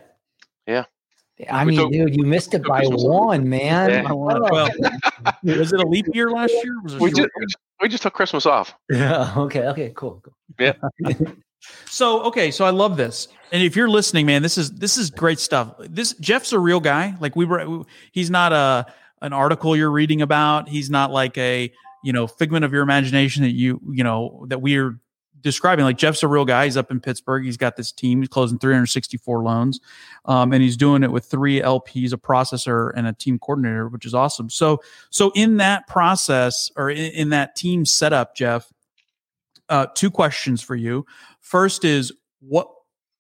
I 1.52 1.66
mean, 1.66 1.78
took- 1.78 1.92
dude, 1.92 2.16
you 2.16 2.26
missed 2.26 2.54
it 2.54 2.64
by 2.64 2.82
one, 2.86 3.48
man. 3.48 3.90
Yeah. 3.90 4.02
By 4.04 4.12
one. 4.14 4.42
Well, 4.42 4.70
was 5.44 5.72
it 5.74 5.80
a 5.80 5.88
leap 5.88 6.08
year 6.14 6.32
last 6.32 6.52
year? 6.52 6.82
Was 6.84 6.96
We 6.98 7.10
just, 7.10 7.20
year? 7.20 7.30
we 7.38 7.46
just- 7.46 7.58
we 7.82 7.90
just 7.90 8.04
took 8.04 8.14
Christmas 8.14 8.46
off. 8.46 8.74
Yeah. 8.92 9.34
Okay. 9.38 9.68
Okay. 9.68 9.92
Cool. 9.96 10.22
cool. 10.24 10.34
Yeah. 10.60 10.74
So 11.86 12.22
okay, 12.24 12.52
so 12.52 12.64
I 12.66 12.70
love 12.70 12.98
this, 12.98 13.28
and 13.52 13.62
if 13.64 13.76
you're 13.76 13.90
listening, 13.90 14.26
man, 14.26 14.42
this 14.42 14.58
is 14.58 14.72
this 14.74 14.98
is 14.98 15.10
great 15.10 15.40
stuff. 15.40 15.74
This 15.80 16.14
Jeff's 16.14 16.54
a 16.54 16.60
real 16.60 16.80
guy. 16.80 17.16
Like 17.20 17.36
we 17.36 17.46
were, 17.46 17.84
he's 18.12 18.30
not 18.30 18.54
a 18.54 18.86
an 19.22 19.34
article 19.34 19.76
you're 19.76 19.92
reading 19.92 20.22
about. 20.22 20.70
He's 20.70 20.90
not 20.90 21.12
like 21.12 21.38
a 21.38 21.72
you 22.04 22.14
know 22.14 22.28
figment 22.28 22.64
of 22.64 22.72
your 22.72 22.84
imagination 22.84 23.44
that 23.44 23.52
you 23.52 23.82
you 23.92 24.04
know 24.04 24.46
that 24.50 24.62
we're 24.62 25.00
describing. 25.42 25.86
Like 25.86 25.98
Jeff's 25.98 26.24
a 26.24 26.28
real 26.28 26.46
guy. 26.46 26.66
He's 26.66 26.78
up 26.78 26.92
in 26.92 27.00
Pittsburgh. 27.00 27.46
He's 27.46 27.58
got 27.58 27.76
this 27.76 27.92
team. 27.92 28.22
He's 28.22 28.30
closing 28.30 28.60
364 28.60 29.44
loans, 29.44 29.80
um, 30.26 30.54
and 30.54 30.62
he's 30.62 30.78
doing 30.78 31.04
it 31.04 31.12
with 31.12 31.26
three 31.26 31.62
LPs, 31.62 32.14
a 32.14 32.18
processor, 32.18 32.92
and 32.96 33.08
a 33.08 33.14
team 33.14 33.40
coordinator, 33.40 33.88
which 33.88 34.06
is 34.06 34.14
awesome. 34.14 34.50
So 34.50 34.82
so 35.10 35.32
in 35.36 35.58
that 35.58 35.88
process 35.88 36.72
or 36.76 36.90
in, 36.90 37.12
in 37.12 37.30
that 37.30 37.56
team 37.56 37.86
setup, 37.86 38.36
Jeff, 38.36 38.72
uh, 39.70 39.88
two 39.94 40.12
questions 40.12 40.62
for 40.62 40.76
you. 40.76 41.06
First 41.40 41.86
is 41.86 42.12
what 42.40 42.70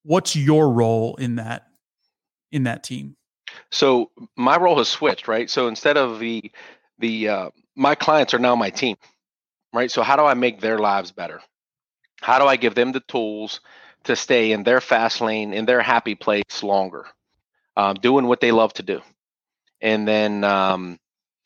what's 0.03 0.35
your 0.35 0.71
role 0.71 1.15
in 1.15 1.35
that 1.35 1.67
in 2.51 2.63
that 2.63 2.83
team? 2.83 3.15
So 3.71 4.11
my 4.35 4.57
role 4.57 4.77
has 4.77 4.87
switched, 4.87 5.27
right? 5.27 5.49
So 5.49 5.67
instead 5.67 5.97
of 5.97 6.19
the 6.19 6.51
the 6.99 7.29
uh, 7.29 7.49
my 7.75 7.95
clients 7.95 8.33
are 8.33 8.39
now 8.39 8.55
my 8.55 8.69
team, 8.69 8.95
right? 9.73 9.91
So 9.91 10.03
how 10.03 10.15
do 10.15 10.23
I 10.23 10.33
make 10.33 10.61
their 10.61 10.79
lives 10.79 11.11
better? 11.11 11.41
How 12.21 12.39
do 12.39 12.45
I 12.45 12.55
give 12.55 12.75
them 12.75 12.91
the 12.91 13.01
tools 13.01 13.59
to 14.05 14.15
stay 14.15 14.51
in 14.51 14.63
their 14.63 14.81
fast 14.81 15.21
lane, 15.21 15.53
in 15.53 15.65
their 15.65 15.81
happy 15.81 16.15
place 16.15 16.63
longer, 16.63 17.05
um, 17.77 17.95
doing 17.95 18.27
what 18.27 18.41
they 18.41 18.51
love 18.51 18.73
to 18.73 18.83
do, 18.83 19.01
and 19.81 20.07
then 20.07 20.43
um, 20.43 20.99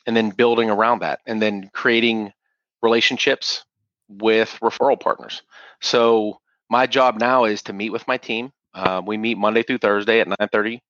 and 0.08 0.16
then 0.16 0.32
building 0.32 0.70
around 0.70 1.00
that, 1.02 1.20
and 1.26 1.42
then 1.42 1.70
creating 1.74 2.34
relationships 2.82 3.64
with 4.10 4.58
referral 4.62 5.00
partners. 5.00 5.42
So 5.82 6.40
my 6.70 6.88
job 6.88 7.20
now 7.20 7.46
is 7.46 7.64
to 7.64 7.74
meet 7.74 7.92
with 7.92 8.08
my 8.08 8.18
team. 8.18 8.52
Uh, 8.74 9.02
we 9.06 9.18
meet 9.18 9.38
Monday 9.38 9.64
through 9.64 9.80
Thursday 9.80 10.20
at 10.22 10.28
9:30 10.28 10.82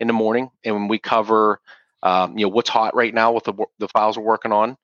in 0.00 0.06
the 0.06 0.12
morning, 0.12 0.50
and 0.64 0.90
we 0.90 0.98
cover 0.98 1.60
um, 2.02 2.36
you 2.38 2.46
know 2.46 2.50
what's 2.50 2.70
hot 2.70 2.94
right 2.94 3.14
now 3.14 3.32
with 3.32 3.44
the 3.44 3.54
the 3.78 3.88
files 3.88 4.18
we're 4.18 4.24
working 4.24 4.52
on. 4.52 4.76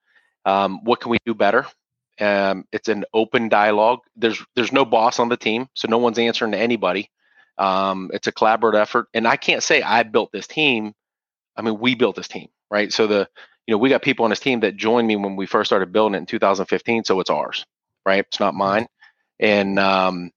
Um, 0.45 0.85
what 0.85 1.01
can 1.01 1.11
we 1.11 1.19
do 1.27 1.35
better? 1.35 1.67
Um, 2.21 2.65
it's 2.73 2.89
an 2.89 3.05
open 3.15 3.49
dialogue. 3.49 4.01
There's 4.17 4.43
there's 4.55 4.73
no 4.73 4.85
boss 4.85 5.19
on 5.19 5.29
the 5.29 5.37
team, 5.37 5.69
so 5.75 5.89
no 5.89 5.99
one's 5.99 6.19
answering 6.19 6.53
to 6.53 6.59
anybody. 6.59 7.11
Um, 7.57 8.11
it's 8.13 8.27
a 8.27 8.33
collaborative 8.33 8.81
effort, 8.81 9.09
and 9.15 9.27
I 9.27 9.37
can't 9.37 9.63
say 9.63 9.83
I 9.83 10.03
built 10.03 10.33
this 10.33 10.47
team. 10.47 10.95
I 11.57 11.63
mean, 11.63 11.79
we 11.79 11.95
built 11.95 12.17
this 12.17 12.29
team, 12.29 12.49
right? 12.71 12.93
So 12.93 13.07
the 13.07 13.29
you 13.67 13.73
know 13.73 13.79
we 13.79 13.89
got 13.89 14.03
people 14.03 14.25
on 14.25 14.31
this 14.31 14.41
team 14.41 14.61
that 14.61 14.77
joined 14.77 15.07
me 15.07 15.17
when 15.17 15.37
we 15.37 15.47
first 15.47 15.69
started 15.69 15.93
building 15.93 16.15
it 16.15 16.19
in 16.19 16.27
2015, 16.27 17.05
so 17.05 17.21
it's 17.21 17.31
ours, 17.31 17.65
right? 18.07 18.25
It's 18.27 18.41
not 18.41 18.55
mine, 18.55 18.87
and 19.39 19.79
um, 19.79 20.33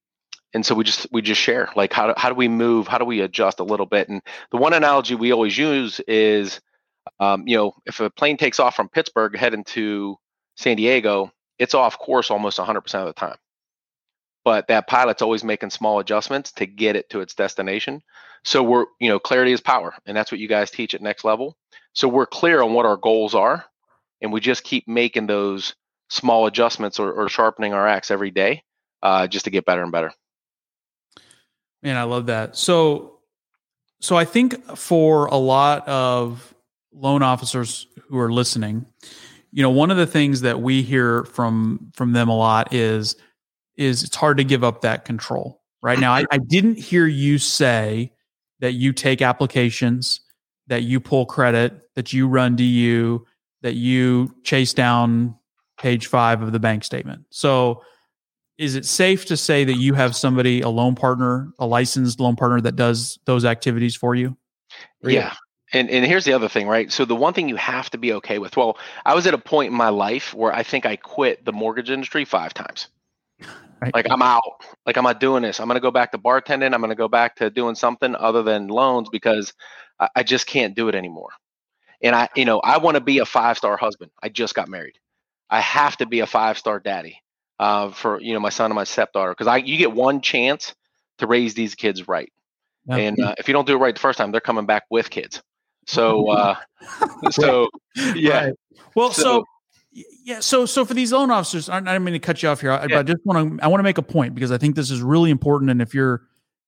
and 0.54 0.66
so 0.66 0.76
we 0.76 0.84
just 0.84 1.08
we 1.12 1.22
just 1.22 1.42
share 1.42 1.70
like 1.76 1.94
how 1.94 2.08
do, 2.08 2.14
how 2.18 2.30
do 2.30 2.36
we 2.36 2.48
move 2.48 2.88
how 2.88 2.98
do 2.98 3.06
we 3.06 3.22
adjust 3.22 3.60
a 3.60 3.64
little 3.64 3.86
bit 3.86 4.10
and 4.10 4.22
the 4.52 4.58
one 4.58 4.74
analogy 4.74 5.16
we 5.16 5.32
always 5.32 5.58
use 5.58 6.00
is 6.02 6.60
um, 7.20 7.48
you 7.48 7.58
know 7.58 7.74
if 7.86 8.00
a 8.00 8.10
plane 8.10 8.38
takes 8.38 8.60
off 8.60 8.76
from 8.76 8.90
pittsburgh 8.90 9.36
heading 9.38 9.64
to 9.64 10.18
san 10.56 10.78
diego 10.78 11.32
it's 11.62 11.76
off 11.76 12.00
course 12.00 12.32
almost 12.32 12.58
100% 12.58 12.78
of 12.96 13.06
the 13.06 13.14
time. 13.14 13.38
But 14.44 14.68
that 14.70 14.88
pilot's 14.88 15.22
always 15.22 15.44
making 15.44 15.70
small 15.70 16.00
adjustments 16.00 16.52
to 16.54 16.66
get 16.66 16.96
it 16.96 17.08
to 17.12 17.22
its 17.22 17.36
destination. 17.36 18.02
So 18.44 18.64
we're 18.64 18.86
you 19.00 19.10
know 19.10 19.20
clarity 19.20 19.52
is 19.52 19.62
power 19.62 19.94
and 20.08 20.18
that's 20.18 20.32
what 20.32 20.42
you 20.42 20.48
guys 20.48 20.72
teach 20.72 20.96
at 20.96 21.02
next 21.02 21.24
level. 21.24 21.56
So 21.94 22.08
we're 22.08 22.26
clear 22.26 22.64
on 22.64 22.74
what 22.74 22.88
our 22.88 22.98
goals 22.98 23.36
are 23.36 23.64
and 24.22 24.34
we 24.34 24.40
just 24.40 24.64
keep 24.64 24.88
making 24.88 25.28
those 25.28 25.76
small 26.10 26.48
adjustments 26.48 26.98
or, 26.98 27.12
or 27.14 27.30
sharpening 27.30 27.74
our 27.74 27.88
axe 27.88 28.10
every 28.10 28.32
day 28.32 28.64
uh, 29.04 29.28
just 29.28 29.46
to 29.46 29.52
get 29.52 29.64
better 29.64 29.84
and 29.84 29.92
better. 29.92 30.12
Man, 31.84 31.96
I 31.96 32.04
love 32.04 32.26
that. 32.26 32.58
So 32.58 33.20
so 34.00 34.18
I 34.18 34.26
think 34.26 34.76
for 34.76 35.28
a 35.28 35.38
lot 35.38 35.88
of 35.88 36.56
loan 36.92 37.22
officers 37.22 37.86
who 38.08 38.18
are 38.18 38.32
listening, 38.32 38.88
you 39.52 39.62
know, 39.62 39.70
one 39.70 39.92
of 39.92 39.98
the 39.98 40.08
things 40.08 40.42
that 40.42 40.62
we 40.62 40.82
hear 40.82 41.26
from 41.26 41.92
from 41.94 42.14
them 42.14 42.30
a 42.30 42.38
lot 42.38 42.74
is 42.74 43.16
is 43.78 44.04
it's 44.04 44.16
hard 44.16 44.38
to 44.38 44.44
give 44.44 44.64
up 44.64 44.82
that 44.82 45.06
control. 45.06 45.62
Right 45.82 46.00
now, 46.00 46.14
I, 46.14 46.26
I 46.32 46.38
didn't 46.38 46.78
hear 46.78 47.08
you 47.08 47.38
say 47.40 48.14
that 48.60 48.74
you 48.74 48.94
take 48.94 49.22
applications, 49.22 50.22
that 50.68 50.84
you 50.84 51.00
pull 51.00 51.26
credit, 51.26 51.82
that 51.96 52.14
you 52.14 52.28
run 52.28 52.56
DU, 52.56 53.26
that 53.64 53.74
you 53.74 54.34
chase 54.44 54.74
down 54.74 55.36
page 55.80 56.08
five 56.08 56.42
of 56.44 56.52
the 56.52 56.60
bank 56.60 56.84
statement. 56.84 57.26
So 57.32 57.82
is 58.60 58.76
it 58.76 58.86
safe 58.86 59.26
to 59.26 59.38
say 59.38 59.64
that 59.64 59.78
you 59.78 59.96
have 59.96 60.16
somebody, 60.16 60.62
a 60.62 60.70
loan 60.70 60.94
partner, 60.94 61.52
a 61.58 61.66
licensed 61.66 62.20
loan 62.20 62.36
partner 62.36 62.62
that 62.62 62.76
does 62.76 63.18
those 63.26 63.44
activities 63.44 63.96
for 63.96 64.14
you? 64.14 64.38
Yeah. 65.16 65.34
And 65.74 65.90
and 65.90 66.06
here's 66.06 66.26
the 66.26 66.34
other 66.34 66.50
thing, 66.50 66.68
right? 66.68 66.92
So 66.92 67.06
the 67.06 67.16
one 67.16 67.34
thing 67.34 67.48
you 67.48 67.56
have 67.56 67.90
to 67.92 67.98
be 67.98 68.14
okay 68.14 68.40
with. 68.40 68.58
Well, 68.58 68.78
I 69.06 69.16
was 69.16 69.26
at 69.28 69.34
a 69.34 69.38
point 69.38 69.72
in 69.72 69.78
my 69.78 69.90
life 69.90 70.34
where 70.34 70.54
I 70.54 70.64
think 70.64 70.86
I 70.86 70.98
quit 70.98 71.46
the 71.46 71.54
mortgage 71.54 71.90
industry 71.90 72.26
five 72.26 72.54
times. 72.54 72.88
Right. 73.82 73.94
Like 73.94 74.08
I'm 74.12 74.22
out. 74.22 74.44
Like 74.86 74.98
I'm 74.98 75.04
not 75.04 75.20
doing 75.20 75.44
this. 75.44 75.60
I'm 75.60 75.68
gonna 75.68 75.80
go 75.80 75.92
back 75.92 76.12
to 76.12 76.18
bartending. 76.18 76.74
I'm 76.74 76.82
gonna 76.82 76.96
go 76.96 77.08
back 77.08 77.38
to 77.38 77.50
doing 77.50 77.76
something 77.76 78.16
other 78.16 78.44
than 78.44 78.68
loans 78.68 79.10
because 79.10 79.54
I, 80.00 80.10
I 80.18 80.24
just 80.24 80.46
can't 80.46 80.76
do 80.76 80.88
it 80.88 80.96
anymore. 80.96 81.32
And 82.04 82.16
I, 82.16 82.30
you 82.36 82.46
know, 82.46 82.60
I 82.60 82.78
want 82.80 82.96
to 82.96 83.02
be 83.02 83.20
a 83.20 83.26
five 83.26 83.58
star 83.58 83.78
husband. 83.78 84.12
I 84.22 84.30
just 84.30 84.54
got 84.56 84.68
married. 84.68 85.00
I 85.50 85.62
have 85.62 85.98
to 85.98 86.06
be 86.06 86.20
a 86.20 86.28
five 86.28 86.58
star 86.58 86.80
daddy 86.80 87.22
uh, 87.60 87.92
for 87.92 88.20
you 88.20 88.34
know 88.34 88.40
my 88.40 88.50
son 88.50 88.72
and 88.72 88.76
my 88.76 88.84
stepdaughter 88.84 89.32
because 89.32 89.48
I 89.48 89.58
you 89.58 89.78
get 89.78 89.94
one 89.94 90.22
chance 90.22 90.76
to 91.20 91.28
raise 91.28 91.54
these 91.54 91.76
kids 91.76 92.08
right. 92.08 92.32
Yeah. 92.86 92.98
And 92.98 93.20
uh, 93.20 93.36
if 93.38 93.48
you 93.48 93.54
don't 93.54 93.68
do 93.68 93.76
it 93.76 93.80
right 93.80 93.94
the 93.94 94.02
first 94.02 94.18
time, 94.18 94.32
they're 94.32 94.42
coming 94.42 94.66
back 94.66 94.84
with 94.90 95.10
kids. 95.10 95.42
So, 95.88 96.28
uh, 96.30 96.56
so 97.32 97.70
yeah, 98.16 98.46
Right. 98.46 98.54
Well, 98.96 99.12
so, 99.12 99.22
So- 99.24 99.46
yeah, 100.24 100.40
so 100.40 100.66
so 100.66 100.86
for 100.86 100.94
these 100.94 101.12
loan 101.12 101.32
officers, 101.32 101.68
I, 101.68 101.78
I 101.78 101.80
didn't 101.82 102.04
mean 102.06 102.14
to 102.14 102.20
cut 102.20 102.42
you 102.42 102.50
off 102.50 102.62
here, 102.62 102.72
I- 102.72 102.86
Yeah. 102.86 103.00
I 103.00 103.04
just 103.04 103.20
want 103.26 103.60
to 103.60 103.64
I 103.66 103.68
want 103.68 103.80
to 103.80 103.84
make 103.84 103.98
a 103.98 104.04
point 104.04 104.34
because 104.36 104.52
I 104.52 104.58
think 104.58 104.76
this 104.76 104.90
is 104.92 105.02
really 105.02 105.32
important. 105.32 105.70
And 105.72 105.82
if 105.82 105.94
you're 105.94 106.16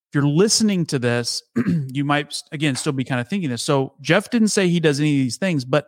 if 0.09 0.15
you're 0.15 0.27
listening 0.27 0.85
to 0.87 0.99
this, 0.99 1.41
you 1.93 2.03
might 2.03 2.41
again 2.51 2.75
still 2.75 2.91
be 2.93 3.03
kind 3.03 3.21
of 3.21 3.27
thinking 3.29 3.49
this. 3.49 3.63
So 3.63 3.93
Jeff 4.01 4.29
didn't 4.29 4.49
say 4.49 4.67
he 4.67 4.79
does 4.79 4.99
any 4.99 5.11
of 5.19 5.23
these 5.23 5.37
things, 5.37 5.63
but 5.63 5.87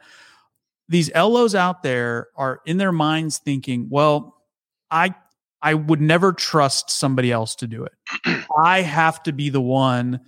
these 0.88 1.14
LOs 1.14 1.56
out 1.56 1.84
there 1.84 2.28
are 2.36 2.62
in 2.66 2.78
their 2.78 2.92
minds 2.92 3.40
thinking, 3.40 3.88
well, 3.90 4.42
I 4.90 5.14
I 5.62 5.74
would 5.74 6.00
never 6.00 6.32
trust 6.32 6.90
somebody 6.92 7.32
else 7.32 7.56
to 7.56 7.68
do 7.68 7.84
it. 7.86 8.46
I 8.64 8.82
have 8.82 9.22
to 9.24 9.34
be 9.34 9.50
the 9.50 9.62
one 9.62 10.22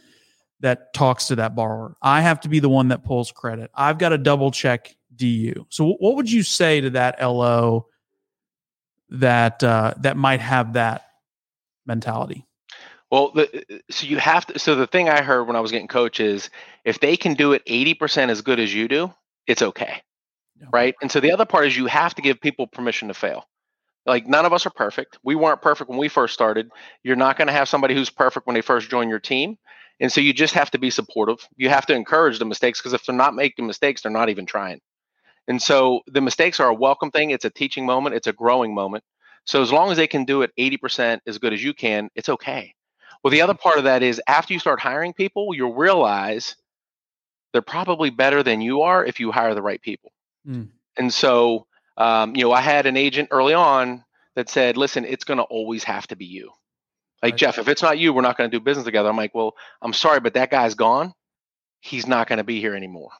that 0.59 0.93
talks 0.93 1.27
to 1.27 1.35
that 1.35 1.55
borrower. 1.55 1.95
I 2.01 2.21
have 2.21 2.39
to 2.41 2.49
be 2.49 2.59
the 2.59 2.69
one 2.69 2.87
that 2.89 3.03
pulls 3.03 3.31
credit. 3.31 3.69
I've 3.73 3.97
got 3.97 4.09
to 4.09 4.17
double 4.17 4.51
check 4.51 4.95
DU. 5.15 5.65
So 5.69 5.93
what 5.99 6.15
would 6.15 6.31
you 6.31 6.43
say 6.43 6.81
to 6.81 6.89
that 6.91 7.21
LO 7.21 7.87
that 9.09 9.63
uh, 9.63 9.93
that 9.99 10.17
might 10.17 10.39
have 10.39 10.73
that 10.73 11.03
mentality? 11.85 12.45
Well, 13.09 13.31
the, 13.31 13.81
so 13.89 14.05
you 14.05 14.17
have 14.17 14.45
to. 14.47 14.59
So 14.59 14.75
the 14.75 14.87
thing 14.87 15.09
I 15.09 15.21
heard 15.21 15.45
when 15.45 15.55
I 15.55 15.59
was 15.59 15.71
getting 15.71 15.87
coach 15.87 16.19
is 16.19 16.49
if 16.83 16.99
they 16.99 17.15
can 17.15 17.35
do 17.35 17.53
it 17.53 17.65
80% 17.65 18.29
as 18.29 18.41
good 18.41 18.59
as 18.59 18.73
you 18.73 18.87
do, 18.87 19.13
it's 19.45 19.61
okay. 19.61 20.01
Right. 20.73 20.95
And 21.01 21.11
so 21.11 21.19
the 21.19 21.31
other 21.31 21.45
part 21.45 21.67
is 21.67 21.77
you 21.77 21.85
have 21.85 22.15
to 22.15 22.21
give 22.21 22.41
people 22.41 22.65
permission 22.67 23.07
to 23.09 23.13
fail. 23.13 23.45
Like 24.05 24.25
none 24.25 24.45
of 24.45 24.53
us 24.53 24.65
are 24.65 24.71
perfect. 24.71 25.19
We 25.23 25.35
weren't 25.35 25.61
perfect 25.61 25.89
when 25.89 25.99
we 25.99 26.07
first 26.07 26.33
started. 26.33 26.71
You're 27.03 27.15
not 27.15 27.37
going 27.37 27.47
to 27.47 27.53
have 27.53 27.69
somebody 27.69 27.93
who's 27.93 28.09
perfect 28.09 28.47
when 28.47 28.55
they 28.55 28.61
first 28.61 28.89
join 28.89 29.09
your 29.09 29.19
team. 29.19 29.57
And 29.99 30.11
so 30.11 30.21
you 30.21 30.33
just 30.33 30.53
have 30.53 30.71
to 30.71 30.77
be 30.77 30.89
supportive. 30.89 31.47
You 31.55 31.69
have 31.69 31.85
to 31.87 31.95
encourage 31.95 32.39
the 32.39 32.45
mistakes 32.45 32.79
because 32.79 32.93
if 32.93 33.05
they're 33.05 33.15
not 33.15 33.35
making 33.35 33.65
mistakes, 33.65 34.01
they're 34.01 34.11
not 34.11 34.29
even 34.29 34.45
trying. 34.45 34.79
And 35.47 35.61
so 35.61 36.01
the 36.07 36.21
mistakes 36.21 36.59
are 36.59 36.69
a 36.69 36.73
welcome 36.73 37.09
thing. 37.09 37.31
It's 37.31 37.45
a 37.45 37.49
teaching 37.49 37.85
moment. 37.85 38.15
It's 38.15 38.27
a 38.27 38.33
growing 38.33 38.75
moment. 38.75 39.03
So 39.45 39.61
as 39.61 39.71
long 39.71 39.91
as 39.91 39.97
they 39.97 40.07
can 40.07 40.25
do 40.25 40.41
it 40.41 40.51
80% 40.59 41.21
as 41.25 41.37
good 41.37 41.53
as 41.53 41.63
you 41.63 41.73
can, 41.73 42.09
it's 42.15 42.29
okay. 42.29 42.73
Well, 43.23 43.31
the 43.31 43.41
other 43.41 43.53
part 43.53 43.77
of 43.77 43.85
that 43.85 44.03
is 44.03 44.21
after 44.27 44.53
you 44.53 44.59
start 44.59 44.79
hiring 44.79 45.13
people, 45.13 45.53
you'll 45.53 45.73
realize 45.73 46.55
they're 47.53 47.61
probably 47.61 48.09
better 48.09 48.43
than 48.43 48.61
you 48.61 48.81
are 48.81 49.05
if 49.05 49.19
you 49.19 49.31
hire 49.31 49.55
the 49.55 49.61
right 49.61 49.81
people. 49.81 50.11
Mm. 50.47 50.69
And 50.97 51.13
so, 51.13 51.65
um, 51.95 52.35
you 52.35 52.43
know, 52.43 52.51
I 52.51 52.61
had 52.61 52.85
an 52.85 52.97
agent 52.97 53.29
early 53.31 53.53
on 53.53 54.03
that 54.35 54.49
said, 54.49 54.77
listen, 54.77 55.05
it's 55.05 55.23
going 55.23 55.37
to 55.37 55.43
always 55.43 55.83
have 55.85 56.05
to 56.07 56.15
be 56.15 56.25
you. 56.25 56.51
Like, 57.23 57.33
right. 57.33 57.39
Jeff, 57.39 57.57
if 57.57 57.67
it's 57.67 57.81
not 57.81 57.97
you, 57.97 58.13
we're 58.13 58.21
not 58.21 58.37
going 58.37 58.49
to 58.49 58.57
do 58.57 58.63
business 58.63 58.85
together. 58.85 59.09
I'm 59.09 59.17
like, 59.17 59.33
well, 59.33 59.55
I'm 59.81 59.93
sorry, 59.93 60.19
but 60.19 60.35
that 60.35 60.51
guy's 60.51 60.75
gone. 60.75 61.13
He's 61.81 62.07
not 62.07 62.27
going 62.27 62.37
to 62.37 62.43
be 62.43 62.59
here 62.59 62.75
anymore. 62.75 63.11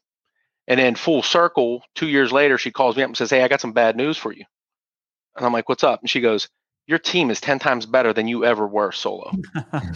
And 0.68 0.80
then, 0.80 0.96
full 0.96 1.24
circle, 1.24 1.82
two 1.96 2.08
years 2.08 2.32
later, 2.32 2.58
she 2.58 2.72
calls 2.72 2.96
me 2.96 3.04
up 3.04 3.08
and 3.08 3.18
says, 3.18 3.30
hey, 3.30 3.42
I 3.42 3.48
got 3.48 3.62
some 3.62 3.72
bad 3.72 3.96
news 3.96 4.18
for 4.18 4.34
you. 4.34 4.44
And 5.36 5.46
I'm 5.46 5.54
like, 5.54 5.70
what's 5.70 5.84
up? 5.84 6.02
And 6.02 6.10
she 6.10 6.20
goes, 6.20 6.50
your 6.88 7.00
team 7.00 7.30
is 7.30 7.40
10 7.42 7.60
times 7.60 7.86
better 7.86 8.14
than 8.14 8.28
you 8.28 8.46
ever 8.46 8.68
were 8.68 8.92
solo. 8.92 9.32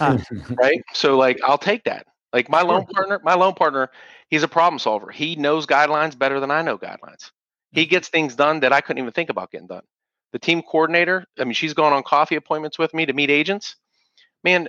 right. 0.00 0.82
So, 0.94 1.16
like, 1.16 1.40
I'll 1.44 1.58
take 1.58 1.84
that. 1.84 2.06
Like, 2.32 2.48
my 2.48 2.62
loan 2.62 2.86
partner, 2.86 3.20
my 3.22 3.34
loan 3.34 3.54
partner, 3.54 3.90
he's 4.30 4.42
a 4.42 4.48
problem 4.48 4.78
solver. 4.78 5.10
He 5.10 5.36
knows 5.36 5.66
guidelines 5.66 6.18
better 6.18 6.40
than 6.40 6.50
I 6.50 6.62
know 6.62 6.78
guidelines. 6.78 7.30
He 7.72 7.86
mm. 7.86 7.90
gets 7.90 8.08
things 8.08 8.34
done 8.34 8.60
that 8.60 8.72
I 8.72 8.80
couldn't 8.80 9.00
even 9.00 9.12
think 9.12 9.30
about 9.30 9.50
getting 9.50 9.66
done. 9.66 9.82
The 10.32 10.38
team 10.38 10.62
coordinator, 10.62 11.26
I 11.38 11.44
mean, 11.44 11.52
she's 11.52 11.74
gone 11.74 11.92
on 11.92 12.02
coffee 12.02 12.36
appointments 12.36 12.78
with 12.78 12.94
me 12.94 13.04
to 13.04 13.12
meet 13.12 13.28
agents. 13.30 13.76
Man, 14.44 14.68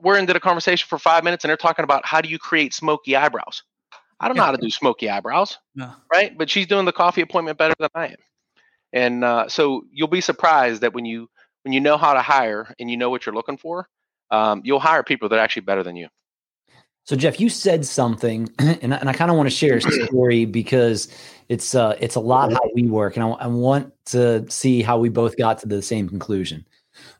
we're 0.00 0.18
into 0.18 0.32
the 0.32 0.40
conversation 0.40 0.86
for 0.88 0.98
five 0.98 1.24
minutes 1.24 1.44
and 1.44 1.48
they're 1.48 1.56
talking 1.56 1.82
about 1.82 2.06
how 2.06 2.20
do 2.20 2.28
you 2.28 2.38
create 2.38 2.72
smoky 2.72 3.16
eyebrows. 3.16 3.62
I 4.20 4.28
don't 4.28 4.36
know 4.36 4.44
how 4.44 4.52
to 4.52 4.58
do 4.62 4.70
smoky 4.70 5.08
eyebrows, 5.08 5.58
no. 5.74 5.92
right? 6.12 6.36
But 6.36 6.50
she's 6.50 6.66
doing 6.66 6.84
the 6.84 6.92
coffee 6.92 7.20
appointment 7.20 7.58
better 7.58 7.74
than 7.78 7.90
I 7.94 8.06
am. 8.08 8.16
And 8.92 9.24
uh, 9.24 9.48
so 9.48 9.82
you'll 9.92 10.08
be 10.08 10.20
surprised 10.20 10.82
that 10.82 10.94
when 10.94 11.04
you 11.04 11.28
when 11.64 11.72
you 11.72 11.80
know 11.80 11.96
how 11.98 12.14
to 12.14 12.22
hire 12.22 12.74
and 12.78 12.90
you 12.90 12.96
know 12.96 13.10
what 13.10 13.26
you're 13.26 13.34
looking 13.34 13.58
for, 13.58 13.88
um, 14.30 14.62
you'll 14.64 14.80
hire 14.80 15.02
people 15.02 15.28
that 15.28 15.36
are 15.36 15.42
actually 15.42 15.62
better 15.62 15.82
than 15.82 15.96
you. 15.96 16.08
So 17.04 17.16
Jeff, 17.16 17.40
you 17.40 17.48
said 17.48 17.86
something, 17.86 18.50
and 18.58 18.94
I, 18.94 18.98
and 18.98 19.08
I 19.08 19.12
kind 19.12 19.30
of 19.30 19.36
want 19.36 19.48
to 19.48 19.54
share 19.54 19.76
a 19.76 19.80
story 19.80 20.44
because 20.44 21.08
it's 21.48 21.74
uh, 21.74 21.96
it's 22.00 22.16
a 22.16 22.20
lot 22.20 22.52
how 22.52 22.60
we 22.74 22.82
work, 22.82 23.16
and 23.16 23.24
I, 23.24 23.28
I 23.28 23.46
want 23.46 23.92
to 24.06 24.48
see 24.50 24.82
how 24.82 24.98
we 24.98 25.08
both 25.08 25.36
got 25.36 25.58
to 25.58 25.66
the 25.66 25.80
same 25.82 26.08
conclusion. 26.08 26.66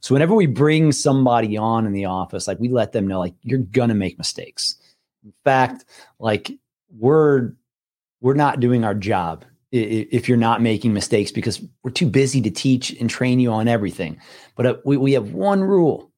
So 0.00 0.14
whenever 0.14 0.34
we 0.34 0.46
bring 0.46 0.92
somebody 0.92 1.56
on 1.56 1.86
in 1.86 1.92
the 1.92 2.06
office, 2.06 2.46
like 2.46 2.58
we 2.58 2.68
let 2.68 2.92
them 2.92 3.06
know, 3.06 3.18
like 3.18 3.34
you're 3.42 3.58
gonna 3.58 3.94
make 3.94 4.18
mistakes. 4.18 4.76
In 5.24 5.32
fact, 5.44 5.84
like 6.18 6.50
we're 6.90 7.52
we're 8.20 8.34
not 8.34 8.60
doing 8.60 8.84
our 8.84 8.94
job 8.94 9.44
if 9.70 10.28
you're 10.28 10.38
not 10.38 10.62
making 10.62 10.94
mistakes 10.94 11.30
because 11.30 11.62
we're 11.82 11.90
too 11.90 12.08
busy 12.08 12.40
to 12.40 12.50
teach 12.50 12.90
and 12.98 13.10
train 13.10 13.38
you 13.38 13.52
on 13.52 13.68
everything. 13.68 14.18
But 14.56 14.66
uh, 14.66 14.76
we, 14.84 14.96
we 14.96 15.12
have 15.12 15.32
one 15.32 15.62
rule, 15.62 16.10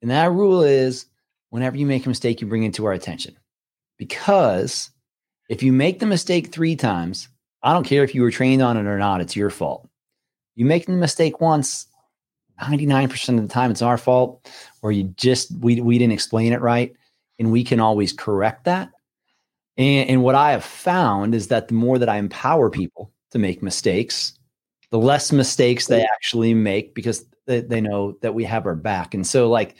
and 0.00 0.10
that 0.10 0.32
rule 0.32 0.62
is 0.62 1.06
whenever 1.50 1.76
you 1.76 1.84
make 1.84 2.06
a 2.06 2.08
mistake, 2.08 2.40
you 2.40 2.46
bring 2.46 2.64
it 2.64 2.74
to 2.74 2.86
our 2.86 2.92
attention. 2.92 3.36
Because 3.98 4.90
if 5.50 5.62
you 5.62 5.72
make 5.72 5.98
the 5.98 6.06
mistake 6.06 6.50
three 6.50 6.76
times, 6.76 7.28
I 7.62 7.74
don't 7.74 7.86
care 7.86 8.04
if 8.04 8.14
you 8.14 8.22
were 8.22 8.30
trained 8.30 8.62
on 8.62 8.76
it 8.78 8.86
or 8.86 8.98
not, 8.98 9.20
it's 9.20 9.36
your 9.36 9.50
fault. 9.50 9.86
You 10.54 10.64
make 10.64 10.86
the 10.86 10.92
mistake 10.92 11.40
once, 11.40 11.86
99% 12.60 13.36
of 13.38 13.42
the 13.42 13.52
time 13.52 13.70
it's 13.70 13.82
our 13.82 13.98
fault, 13.98 14.50
or 14.82 14.92
you 14.92 15.04
just 15.16 15.52
we 15.58 15.80
we 15.80 15.98
didn't 15.98 16.12
explain 16.12 16.52
it 16.52 16.60
right. 16.60 16.94
And 17.38 17.50
we 17.50 17.64
can 17.64 17.80
always 17.80 18.12
correct 18.12 18.64
that 18.64 18.90
and, 19.76 20.10
and 20.10 20.22
what 20.22 20.34
I 20.34 20.52
have 20.52 20.64
found 20.64 21.34
is 21.34 21.48
that 21.48 21.68
the 21.68 21.74
more 21.74 21.98
that 21.98 22.08
I 22.08 22.16
empower 22.16 22.70
people 22.70 23.10
to 23.30 23.38
make 23.38 23.62
mistakes, 23.62 24.38
the 24.90 24.98
less 24.98 25.32
mistakes 25.32 25.86
they 25.86 26.02
actually 26.02 26.52
make 26.54 26.94
because 26.94 27.24
they, 27.46 27.60
they 27.60 27.80
know 27.80 28.16
that 28.20 28.34
we 28.34 28.44
have 28.44 28.66
our 28.66 28.74
back. 28.74 29.14
And 29.14 29.26
so, 29.26 29.48
like, 29.48 29.76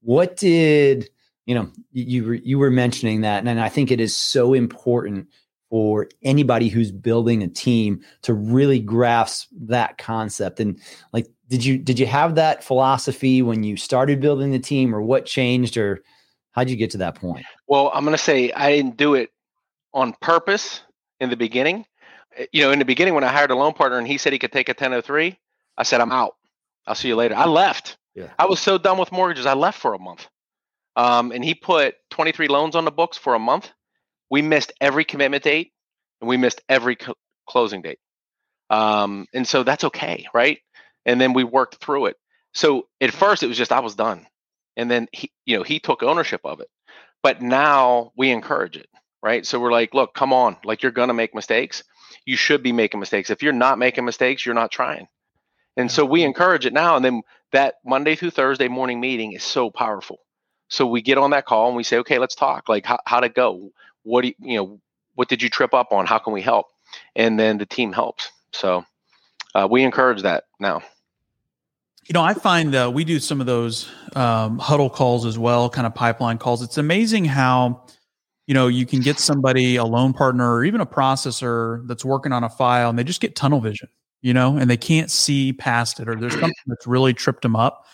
what 0.00 0.36
did 0.36 1.10
you 1.46 1.54
know? 1.54 1.70
You 1.92 2.32
you 2.32 2.58
were 2.58 2.70
mentioning 2.70 3.20
that, 3.20 3.46
and 3.46 3.60
I 3.60 3.68
think 3.68 3.90
it 3.90 4.00
is 4.00 4.16
so 4.16 4.54
important 4.54 5.28
for 5.74 6.06
anybody 6.22 6.68
who's 6.68 6.92
building 6.92 7.42
a 7.42 7.48
team 7.48 8.00
to 8.22 8.32
really 8.32 8.78
grasp 8.78 9.48
that 9.60 9.98
concept. 9.98 10.60
And 10.60 10.78
like, 11.12 11.26
did 11.48 11.64
you 11.64 11.78
did 11.78 11.98
you 11.98 12.06
have 12.06 12.36
that 12.36 12.62
philosophy 12.62 13.42
when 13.42 13.64
you 13.64 13.76
started 13.76 14.20
building 14.20 14.52
the 14.52 14.60
team, 14.60 14.94
or 14.94 15.02
what 15.02 15.26
changed, 15.26 15.76
or 15.76 16.04
how'd 16.52 16.70
you 16.70 16.76
get 16.76 16.90
to 16.90 16.98
that 16.98 17.16
point? 17.16 17.44
Well, 17.66 17.90
I'm 17.92 18.04
going 18.04 18.16
to 18.16 18.22
say 18.22 18.52
I 18.52 18.70
didn't 18.70 18.96
do 18.96 19.14
it 19.14 19.30
on 19.92 20.14
purpose 20.20 20.80
in 21.18 21.28
the 21.28 21.36
beginning. 21.36 21.86
Eh, 22.36 22.46
you 22.52 22.62
know, 22.62 22.70
in 22.70 22.78
the 22.78 22.84
beginning 22.84 23.14
when 23.14 23.24
I 23.24 23.32
hired 23.32 23.50
a 23.50 23.56
loan 23.56 23.72
partner 23.72 23.98
and 23.98 24.06
he 24.06 24.16
said 24.16 24.32
he 24.32 24.38
could 24.38 24.52
take 24.52 24.68
a 24.68 24.78
1003, 24.78 25.36
I 25.76 25.82
said, 25.82 26.00
I'm 26.00 26.12
out. 26.12 26.36
I'll 26.86 26.94
see 26.94 27.08
you 27.08 27.16
later. 27.16 27.34
I 27.34 27.46
left. 27.46 27.96
Yeah. 28.14 28.28
I 28.38 28.46
was 28.46 28.60
so 28.60 28.78
done 28.78 28.96
with 28.96 29.10
mortgages. 29.10 29.44
I 29.44 29.54
left 29.54 29.80
for 29.80 29.92
a 29.92 29.98
month. 29.98 30.28
Um, 30.94 31.32
and 31.32 31.44
he 31.44 31.52
put 31.52 31.96
23 32.10 32.46
loans 32.46 32.76
on 32.76 32.84
the 32.84 32.92
books 32.92 33.18
for 33.18 33.34
a 33.34 33.40
month. 33.40 33.72
We 34.30 34.42
missed 34.42 34.72
every 34.80 35.04
commitment 35.04 35.44
date 35.44 35.72
and 36.20 36.28
we 36.28 36.36
missed 36.36 36.62
every 36.68 36.96
co- 36.96 37.16
closing 37.48 37.82
date. 37.82 37.98
Um, 38.70 39.26
and 39.34 39.46
so 39.46 39.62
that's 39.62 39.84
okay, 39.84 40.26
right? 40.34 40.58
And 41.06 41.20
then 41.20 41.32
we 41.32 41.44
worked 41.44 41.76
through 41.84 42.06
it. 42.06 42.16
So 42.54 42.88
at 43.00 43.12
first 43.12 43.42
it 43.42 43.48
was 43.48 43.58
just 43.58 43.72
I 43.72 43.80
was 43.80 43.94
done. 43.94 44.26
And 44.76 44.90
then 44.90 45.08
he, 45.12 45.30
you 45.46 45.56
know, 45.56 45.62
he 45.62 45.80
took 45.80 46.02
ownership 46.02 46.40
of 46.44 46.60
it. 46.60 46.68
But 47.22 47.42
now 47.42 48.12
we 48.16 48.30
encourage 48.30 48.76
it 48.76 48.88
right? 49.24 49.46
So 49.46 49.58
we're 49.58 49.72
like, 49.72 49.94
look, 49.94 50.14
come 50.14 50.32
on, 50.32 50.56
like 50.64 50.82
you're 50.82 50.92
gonna 50.92 51.14
make 51.14 51.34
mistakes. 51.34 51.82
You 52.26 52.36
should 52.36 52.62
be 52.62 52.72
making 52.72 53.00
mistakes. 53.00 53.30
If 53.30 53.42
you're 53.42 53.52
not 53.54 53.78
making 53.78 54.04
mistakes, 54.04 54.44
you're 54.44 54.54
not 54.54 54.70
trying. 54.70 55.08
And 55.76 55.90
so 55.90 56.04
we 56.04 56.22
encourage 56.22 56.66
it 56.66 56.72
now. 56.74 56.96
And 56.96 57.04
then 57.04 57.22
that 57.52 57.76
Monday 57.84 58.14
through 58.16 58.30
Thursday 58.30 58.68
morning 58.68 59.00
meeting 59.00 59.32
is 59.32 59.42
so 59.42 59.70
powerful. 59.70 60.18
So 60.68 60.86
we 60.86 61.02
get 61.02 61.18
on 61.18 61.30
that 61.30 61.46
call 61.46 61.68
and 61.68 61.76
we 61.76 61.82
say, 61.84 61.98
okay, 61.98 62.18
let's 62.18 62.34
talk. 62.34 62.68
Like, 62.68 62.86
how 62.86 62.98
how'd 63.06 63.24
it 63.24 63.34
go? 63.34 63.70
What 64.04 64.22
do 64.22 64.28
you, 64.28 64.34
you 64.38 64.56
know? 64.56 64.80
What 65.16 65.28
did 65.28 65.42
you 65.42 65.48
trip 65.48 65.74
up 65.74 65.92
on? 65.92 66.06
How 66.06 66.18
can 66.18 66.32
we 66.32 66.42
help? 66.42 66.66
And 67.14 67.38
then 67.38 67.58
the 67.58 67.66
team 67.66 67.92
helps. 67.92 68.30
So 68.52 68.84
uh, 69.54 69.68
we 69.70 69.82
encourage 69.84 70.22
that 70.22 70.44
now. 70.58 70.82
You 72.08 72.12
know, 72.12 72.22
I 72.22 72.34
find 72.34 72.74
uh, 72.74 72.90
we 72.92 73.04
do 73.04 73.18
some 73.18 73.40
of 73.40 73.46
those 73.46 73.88
um, 74.14 74.58
huddle 74.58 74.90
calls 74.90 75.24
as 75.24 75.38
well, 75.38 75.70
kind 75.70 75.86
of 75.86 75.94
pipeline 75.94 76.38
calls. 76.38 76.62
It's 76.62 76.78
amazing 76.78 77.24
how 77.24 77.84
you 78.46 78.54
know, 78.54 78.68
you 78.68 78.84
can 78.84 79.00
get 79.00 79.18
somebody, 79.18 79.76
a 79.76 79.84
loan 79.84 80.12
partner, 80.12 80.52
or 80.52 80.64
even 80.64 80.80
a 80.80 80.86
processor 80.86 81.86
that's 81.88 82.04
working 82.04 82.32
on 82.32 82.44
a 82.44 82.48
file 82.48 82.90
and 82.90 82.98
they 82.98 83.04
just 83.04 83.20
get 83.20 83.34
tunnel 83.34 83.60
vision, 83.60 83.88
you 84.20 84.34
know, 84.34 84.56
and 84.56 84.68
they 84.68 84.76
can't 84.76 85.10
see 85.10 85.52
past 85.52 85.98
it, 86.00 86.08
or 86.08 86.14
there's 86.14 86.32
something 86.34 86.52
that's 86.66 86.86
really 86.86 87.14
tripped 87.14 87.42
them 87.42 87.56
up. 87.56 87.86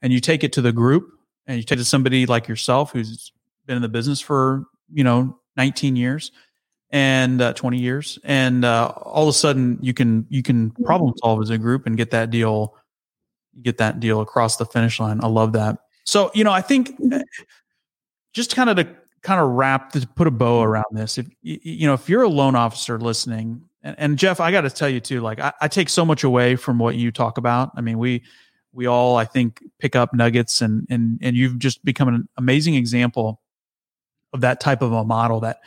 And 0.00 0.12
you 0.12 0.20
take 0.20 0.42
it 0.42 0.52
to 0.54 0.62
the 0.62 0.72
group 0.72 1.08
and 1.46 1.56
you 1.56 1.62
take 1.62 1.76
it 1.76 1.82
to 1.82 1.84
somebody 1.84 2.26
like 2.26 2.48
yourself 2.48 2.92
who's 2.92 3.30
been 3.66 3.76
in 3.76 3.82
the 3.82 3.88
business 3.88 4.20
for, 4.20 4.64
you 4.92 5.04
know, 5.04 5.38
19 5.56 5.96
years 5.96 6.32
and 6.90 7.40
uh, 7.40 7.52
20 7.54 7.78
years. 7.78 8.18
And 8.24 8.64
uh, 8.64 8.92
all 8.96 9.24
of 9.24 9.28
a 9.28 9.32
sudden 9.32 9.78
you 9.80 9.94
can, 9.94 10.26
you 10.28 10.42
can 10.42 10.70
problem 10.70 11.14
solve 11.22 11.40
as 11.42 11.50
a 11.50 11.58
group 11.58 11.86
and 11.86 11.96
get 11.96 12.10
that 12.10 12.30
deal, 12.30 12.74
get 13.62 13.78
that 13.78 14.00
deal 14.00 14.20
across 14.20 14.56
the 14.56 14.66
finish 14.66 15.00
line. 15.00 15.20
I 15.22 15.28
love 15.28 15.52
that. 15.54 15.78
So, 16.04 16.30
you 16.34 16.44
know, 16.44 16.52
I 16.52 16.60
think 16.60 16.92
eh, 17.12 17.22
just 18.32 18.54
kind 18.54 18.70
of 18.70 18.76
to 18.76 18.88
kind 19.22 19.40
of 19.40 19.50
wrap 19.50 19.92
to 19.92 20.06
put 20.06 20.26
a 20.26 20.30
bow 20.30 20.60
mm-hmm. 20.60 20.70
around 20.70 20.84
this 20.92 21.18
if 21.18 21.26
you 21.42 21.86
know 21.86 21.94
if 21.94 22.08
you're 22.08 22.22
a 22.22 22.28
loan 22.28 22.54
officer 22.54 22.98
listening 22.98 23.62
and, 23.82 23.96
and 23.98 24.18
jeff 24.18 24.40
i 24.40 24.50
got 24.50 24.62
to 24.62 24.70
tell 24.70 24.88
you 24.88 25.00
too 25.00 25.20
like 25.20 25.40
I, 25.40 25.52
I, 25.60 25.68
take 25.68 25.88
so 25.88 26.04
much 26.04 26.24
away 26.24 26.56
from 26.56 26.78
what 26.78 26.96
you 26.96 27.10
talk 27.10 27.38
about 27.38 27.70
i 27.76 27.80
mean 27.80 27.98
we 27.98 28.22
we 28.72 28.86
all 28.86 29.16
i 29.16 29.24
think 29.24 29.62
pick 29.78 29.96
up 29.96 30.12
nuggets 30.12 30.60
and 30.60 30.86
and 30.90 31.18
and 31.22 31.36
you've 31.36 31.58
just 31.58 31.84
become 31.84 32.08
an 32.08 32.28
amazing 32.36 32.74
example 32.74 33.40
of 34.32 34.40
that 34.40 34.60
type 34.60 34.82
of 34.82 34.92
a 34.92 35.04
model 35.04 35.40
that 35.40 35.58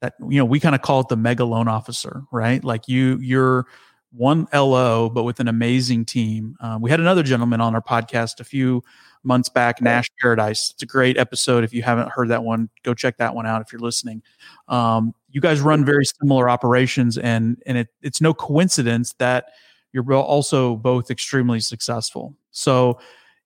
that 0.00 0.14
you 0.28 0.38
know 0.38 0.44
we 0.44 0.60
kind 0.60 0.74
of 0.74 0.82
call 0.82 1.00
it 1.00 1.08
the 1.08 1.16
mega 1.16 1.44
loan 1.44 1.68
officer 1.68 2.22
right 2.32 2.64
like 2.64 2.88
you 2.88 3.18
you're 3.20 3.66
one 4.12 4.46
lo 4.52 5.08
but 5.08 5.24
with 5.24 5.40
an 5.40 5.48
amazing 5.48 6.04
team 6.04 6.56
uh, 6.60 6.78
we 6.80 6.90
had 6.90 7.00
another 7.00 7.22
gentleman 7.22 7.60
on 7.60 7.74
our 7.74 7.82
podcast 7.82 8.40
a 8.40 8.44
few 8.44 8.82
months 9.24 9.48
back, 9.48 9.80
Nash 9.80 10.06
Paradise. 10.20 10.70
It's 10.72 10.82
a 10.82 10.86
great 10.86 11.16
episode. 11.16 11.64
If 11.64 11.72
you 11.72 11.82
haven't 11.82 12.10
heard 12.10 12.28
that 12.28 12.44
one, 12.44 12.68
go 12.82 12.94
check 12.94 13.16
that 13.16 13.34
one 13.34 13.46
out 13.46 13.62
if 13.62 13.72
you're 13.72 13.80
listening. 13.80 14.22
Um, 14.68 15.14
you 15.30 15.40
guys 15.40 15.60
run 15.60 15.84
very 15.84 16.04
similar 16.04 16.48
operations, 16.48 17.18
and 17.18 17.60
and 17.66 17.78
it, 17.78 17.88
it's 18.02 18.20
no 18.20 18.34
coincidence 18.34 19.14
that 19.14 19.46
you're 19.92 20.12
also 20.12 20.76
both 20.76 21.10
extremely 21.10 21.60
successful. 21.60 22.36
So, 22.50 22.98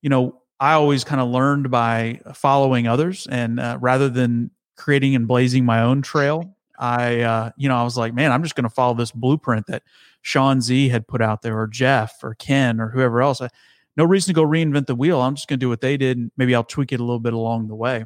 you 0.02 0.10
know, 0.10 0.42
I 0.60 0.72
always 0.72 1.04
kind 1.04 1.20
of 1.20 1.28
learned 1.28 1.70
by 1.70 2.20
following 2.34 2.86
others, 2.88 3.26
and 3.30 3.60
uh, 3.60 3.78
rather 3.80 4.08
than 4.08 4.50
creating 4.78 5.14
and 5.14 5.28
blazing 5.28 5.66
my 5.66 5.82
own 5.82 6.00
trail, 6.00 6.56
I, 6.78 7.20
uh, 7.20 7.50
you 7.56 7.68
know, 7.68 7.76
I 7.76 7.82
was 7.82 7.98
like, 7.98 8.14
man, 8.14 8.32
I'm 8.32 8.42
just 8.42 8.54
going 8.54 8.64
to 8.64 8.70
follow 8.70 8.94
this 8.94 9.10
blueprint 9.10 9.66
that 9.66 9.82
Sean 10.22 10.62
Z 10.62 10.88
had 10.88 11.06
put 11.06 11.20
out 11.20 11.42
there, 11.42 11.58
or 11.58 11.66
Jeff, 11.66 12.22
or 12.22 12.34
Ken, 12.34 12.80
or 12.80 12.88
whoever 12.88 13.20
else. 13.20 13.40
I, 13.40 13.48
no 13.96 14.04
reason 14.04 14.32
to 14.32 14.40
go 14.40 14.46
reinvent 14.46 14.86
the 14.86 14.94
wheel. 14.94 15.20
I'm 15.20 15.34
just 15.34 15.48
going 15.48 15.58
to 15.58 15.64
do 15.64 15.68
what 15.68 15.80
they 15.80 15.96
did, 15.96 16.16
and 16.16 16.30
maybe 16.36 16.54
I'll 16.54 16.64
tweak 16.64 16.92
it 16.92 17.00
a 17.00 17.02
little 17.02 17.18
bit 17.18 17.34
along 17.34 17.66
the 17.66 17.74
way. 17.74 18.04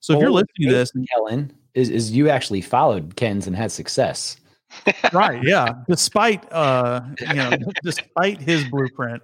So 0.00 0.14
well, 0.14 0.18
if 0.18 0.22
you're 0.22 0.32
listening 0.32 0.68
to 0.68 0.74
this, 0.74 0.92
Kellen, 1.14 1.52
is, 1.74 1.88
is 1.88 2.12
you 2.12 2.28
actually 2.28 2.60
followed 2.60 3.16
Ken's 3.16 3.46
and 3.46 3.54
had 3.54 3.70
success 3.70 4.36
right 5.12 5.42
yeah 5.42 5.72
despite 5.88 6.50
uh 6.52 7.00
you 7.20 7.34
know 7.34 7.50
despite 7.82 8.40
his 8.40 8.64
blueprint. 8.64 9.22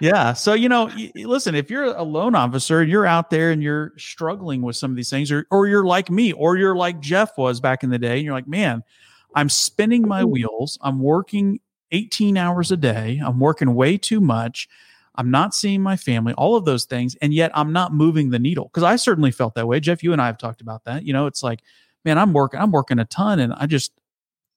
Yeah 0.00 0.32
so 0.34 0.52
you 0.52 0.68
know 0.68 0.86
y- 0.86 1.10
listen 1.14 1.54
if 1.54 1.70
you're 1.70 1.84
a 1.84 2.02
loan 2.02 2.34
officer 2.34 2.80
and 2.80 2.90
you're 2.90 3.06
out 3.06 3.30
there 3.30 3.50
and 3.50 3.62
you're 3.62 3.92
struggling 3.96 4.62
with 4.62 4.76
some 4.76 4.90
of 4.90 4.96
these 4.96 5.10
things 5.10 5.32
or 5.32 5.46
or 5.50 5.66
you're 5.66 5.84
like 5.84 6.10
me 6.10 6.32
or 6.32 6.56
you're 6.56 6.76
like 6.76 7.00
jeff 7.00 7.36
was 7.38 7.60
back 7.60 7.82
in 7.82 7.90
the 7.90 7.98
day 7.98 8.16
and 8.16 8.24
you're 8.24 8.34
like 8.34 8.48
man 8.48 8.82
i'm 9.34 9.48
spinning 9.48 10.06
my 10.06 10.24
wheels. 10.24 10.78
I'm 10.82 11.00
working 11.00 11.60
18 11.90 12.36
hours 12.36 12.72
a 12.72 12.76
day. 12.76 13.20
I'm 13.24 13.38
working 13.40 13.74
way 13.74 13.96
too 13.96 14.20
much. 14.20 14.68
I'm 15.16 15.30
not 15.30 15.54
seeing 15.54 15.80
my 15.80 15.96
family 15.96 16.34
all 16.34 16.56
of 16.56 16.64
those 16.64 16.84
things 16.84 17.14
and 17.22 17.32
yet 17.32 17.52
i'm 17.54 17.72
not 17.72 17.94
moving 17.94 18.30
the 18.30 18.38
needle 18.38 18.64
because 18.64 18.82
i 18.82 18.96
certainly 18.96 19.30
felt 19.30 19.54
that 19.54 19.66
way. 19.66 19.80
Jeff 19.80 20.02
you 20.02 20.12
and 20.12 20.20
i 20.20 20.26
have 20.26 20.38
talked 20.38 20.60
about 20.60 20.84
that 20.84 21.04
you 21.04 21.12
know 21.12 21.26
it's 21.26 21.42
like 21.42 21.60
man 22.04 22.18
i'm 22.18 22.32
working 22.32 22.60
i'm 22.60 22.72
working 22.72 22.98
a 22.98 23.04
ton 23.04 23.38
and 23.38 23.52
i 23.54 23.66
just 23.66 23.92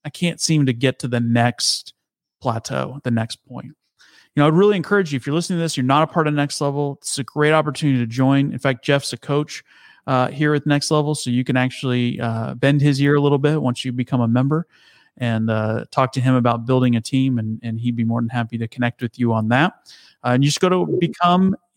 I 0.08 0.10
can't 0.10 0.40
seem 0.40 0.66
to 0.68 0.72
get 0.72 1.00
to 1.00 1.10
the 1.10 1.20
next 1.20 1.94
plateau, 2.40 3.02
the 3.04 3.12
next 3.12 3.46
point. 3.46 3.66
You 3.66 3.74
know, 4.38 4.48
I'd 4.48 4.54
really 4.54 4.78
encourage 4.78 5.12
you 5.12 5.18
if 5.18 5.28
you're 5.28 5.36
listening 5.36 5.60
to 5.60 5.64
this, 5.64 5.76
you're 5.76 5.86
not 5.86 6.04
a 6.04 6.08
part 6.08 6.28
of 6.28 6.34
Next 6.34 6.62
Level. 6.62 6.98
It's 7.02 7.20
a 7.20 7.26
great 7.26 7.52
opportunity 7.52 8.00
to 8.00 8.06
join. 8.06 8.54
In 8.54 8.60
fact, 8.60 8.86
Jeff's 8.86 9.12
a 9.12 9.18
coach 9.18 9.66
uh, 10.06 10.30
here 10.30 10.54
at 10.54 10.66
Next 10.66 10.92
Level, 10.92 11.14
so 11.14 11.30
you 11.30 11.44
can 11.44 11.58
actually 11.58 12.22
uh, 12.22 12.54
bend 12.54 12.80
his 12.80 13.02
ear 13.02 13.16
a 13.16 13.20
little 13.20 13.38
bit 13.38 13.62
once 13.62 13.84
you 13.84 13.92
become 13.92 14.22
a 14.22 14.30
member 14.30 14.66
and 15.18 15.50
uh, 15.50 15.84
talk 15.92 16.14
to 16.14 16.22
him 16.22 16.36
about 16.36 16.66
building 16.66 16.96
a 16.96 17.02
team, 17.02 17.38
and, 17.38 17.60
and 17.64 17.82
he'd 17.82 17.98
be 17.98 18.06
more 18.06 18.22
than 18.22 18.30
happy 18.30 18.58
to 18.60 18.68
connect 18.70 19.02
with 19.02 19.20
you 19.20 19.34
on 19.34 19.50
that. 19.50 19.74
Uh, 20.24 20.30
and 20.30 20.42
you 20.42 20.48
just 20.48 20.62
go 20.62 20.70
to 20.70 20.86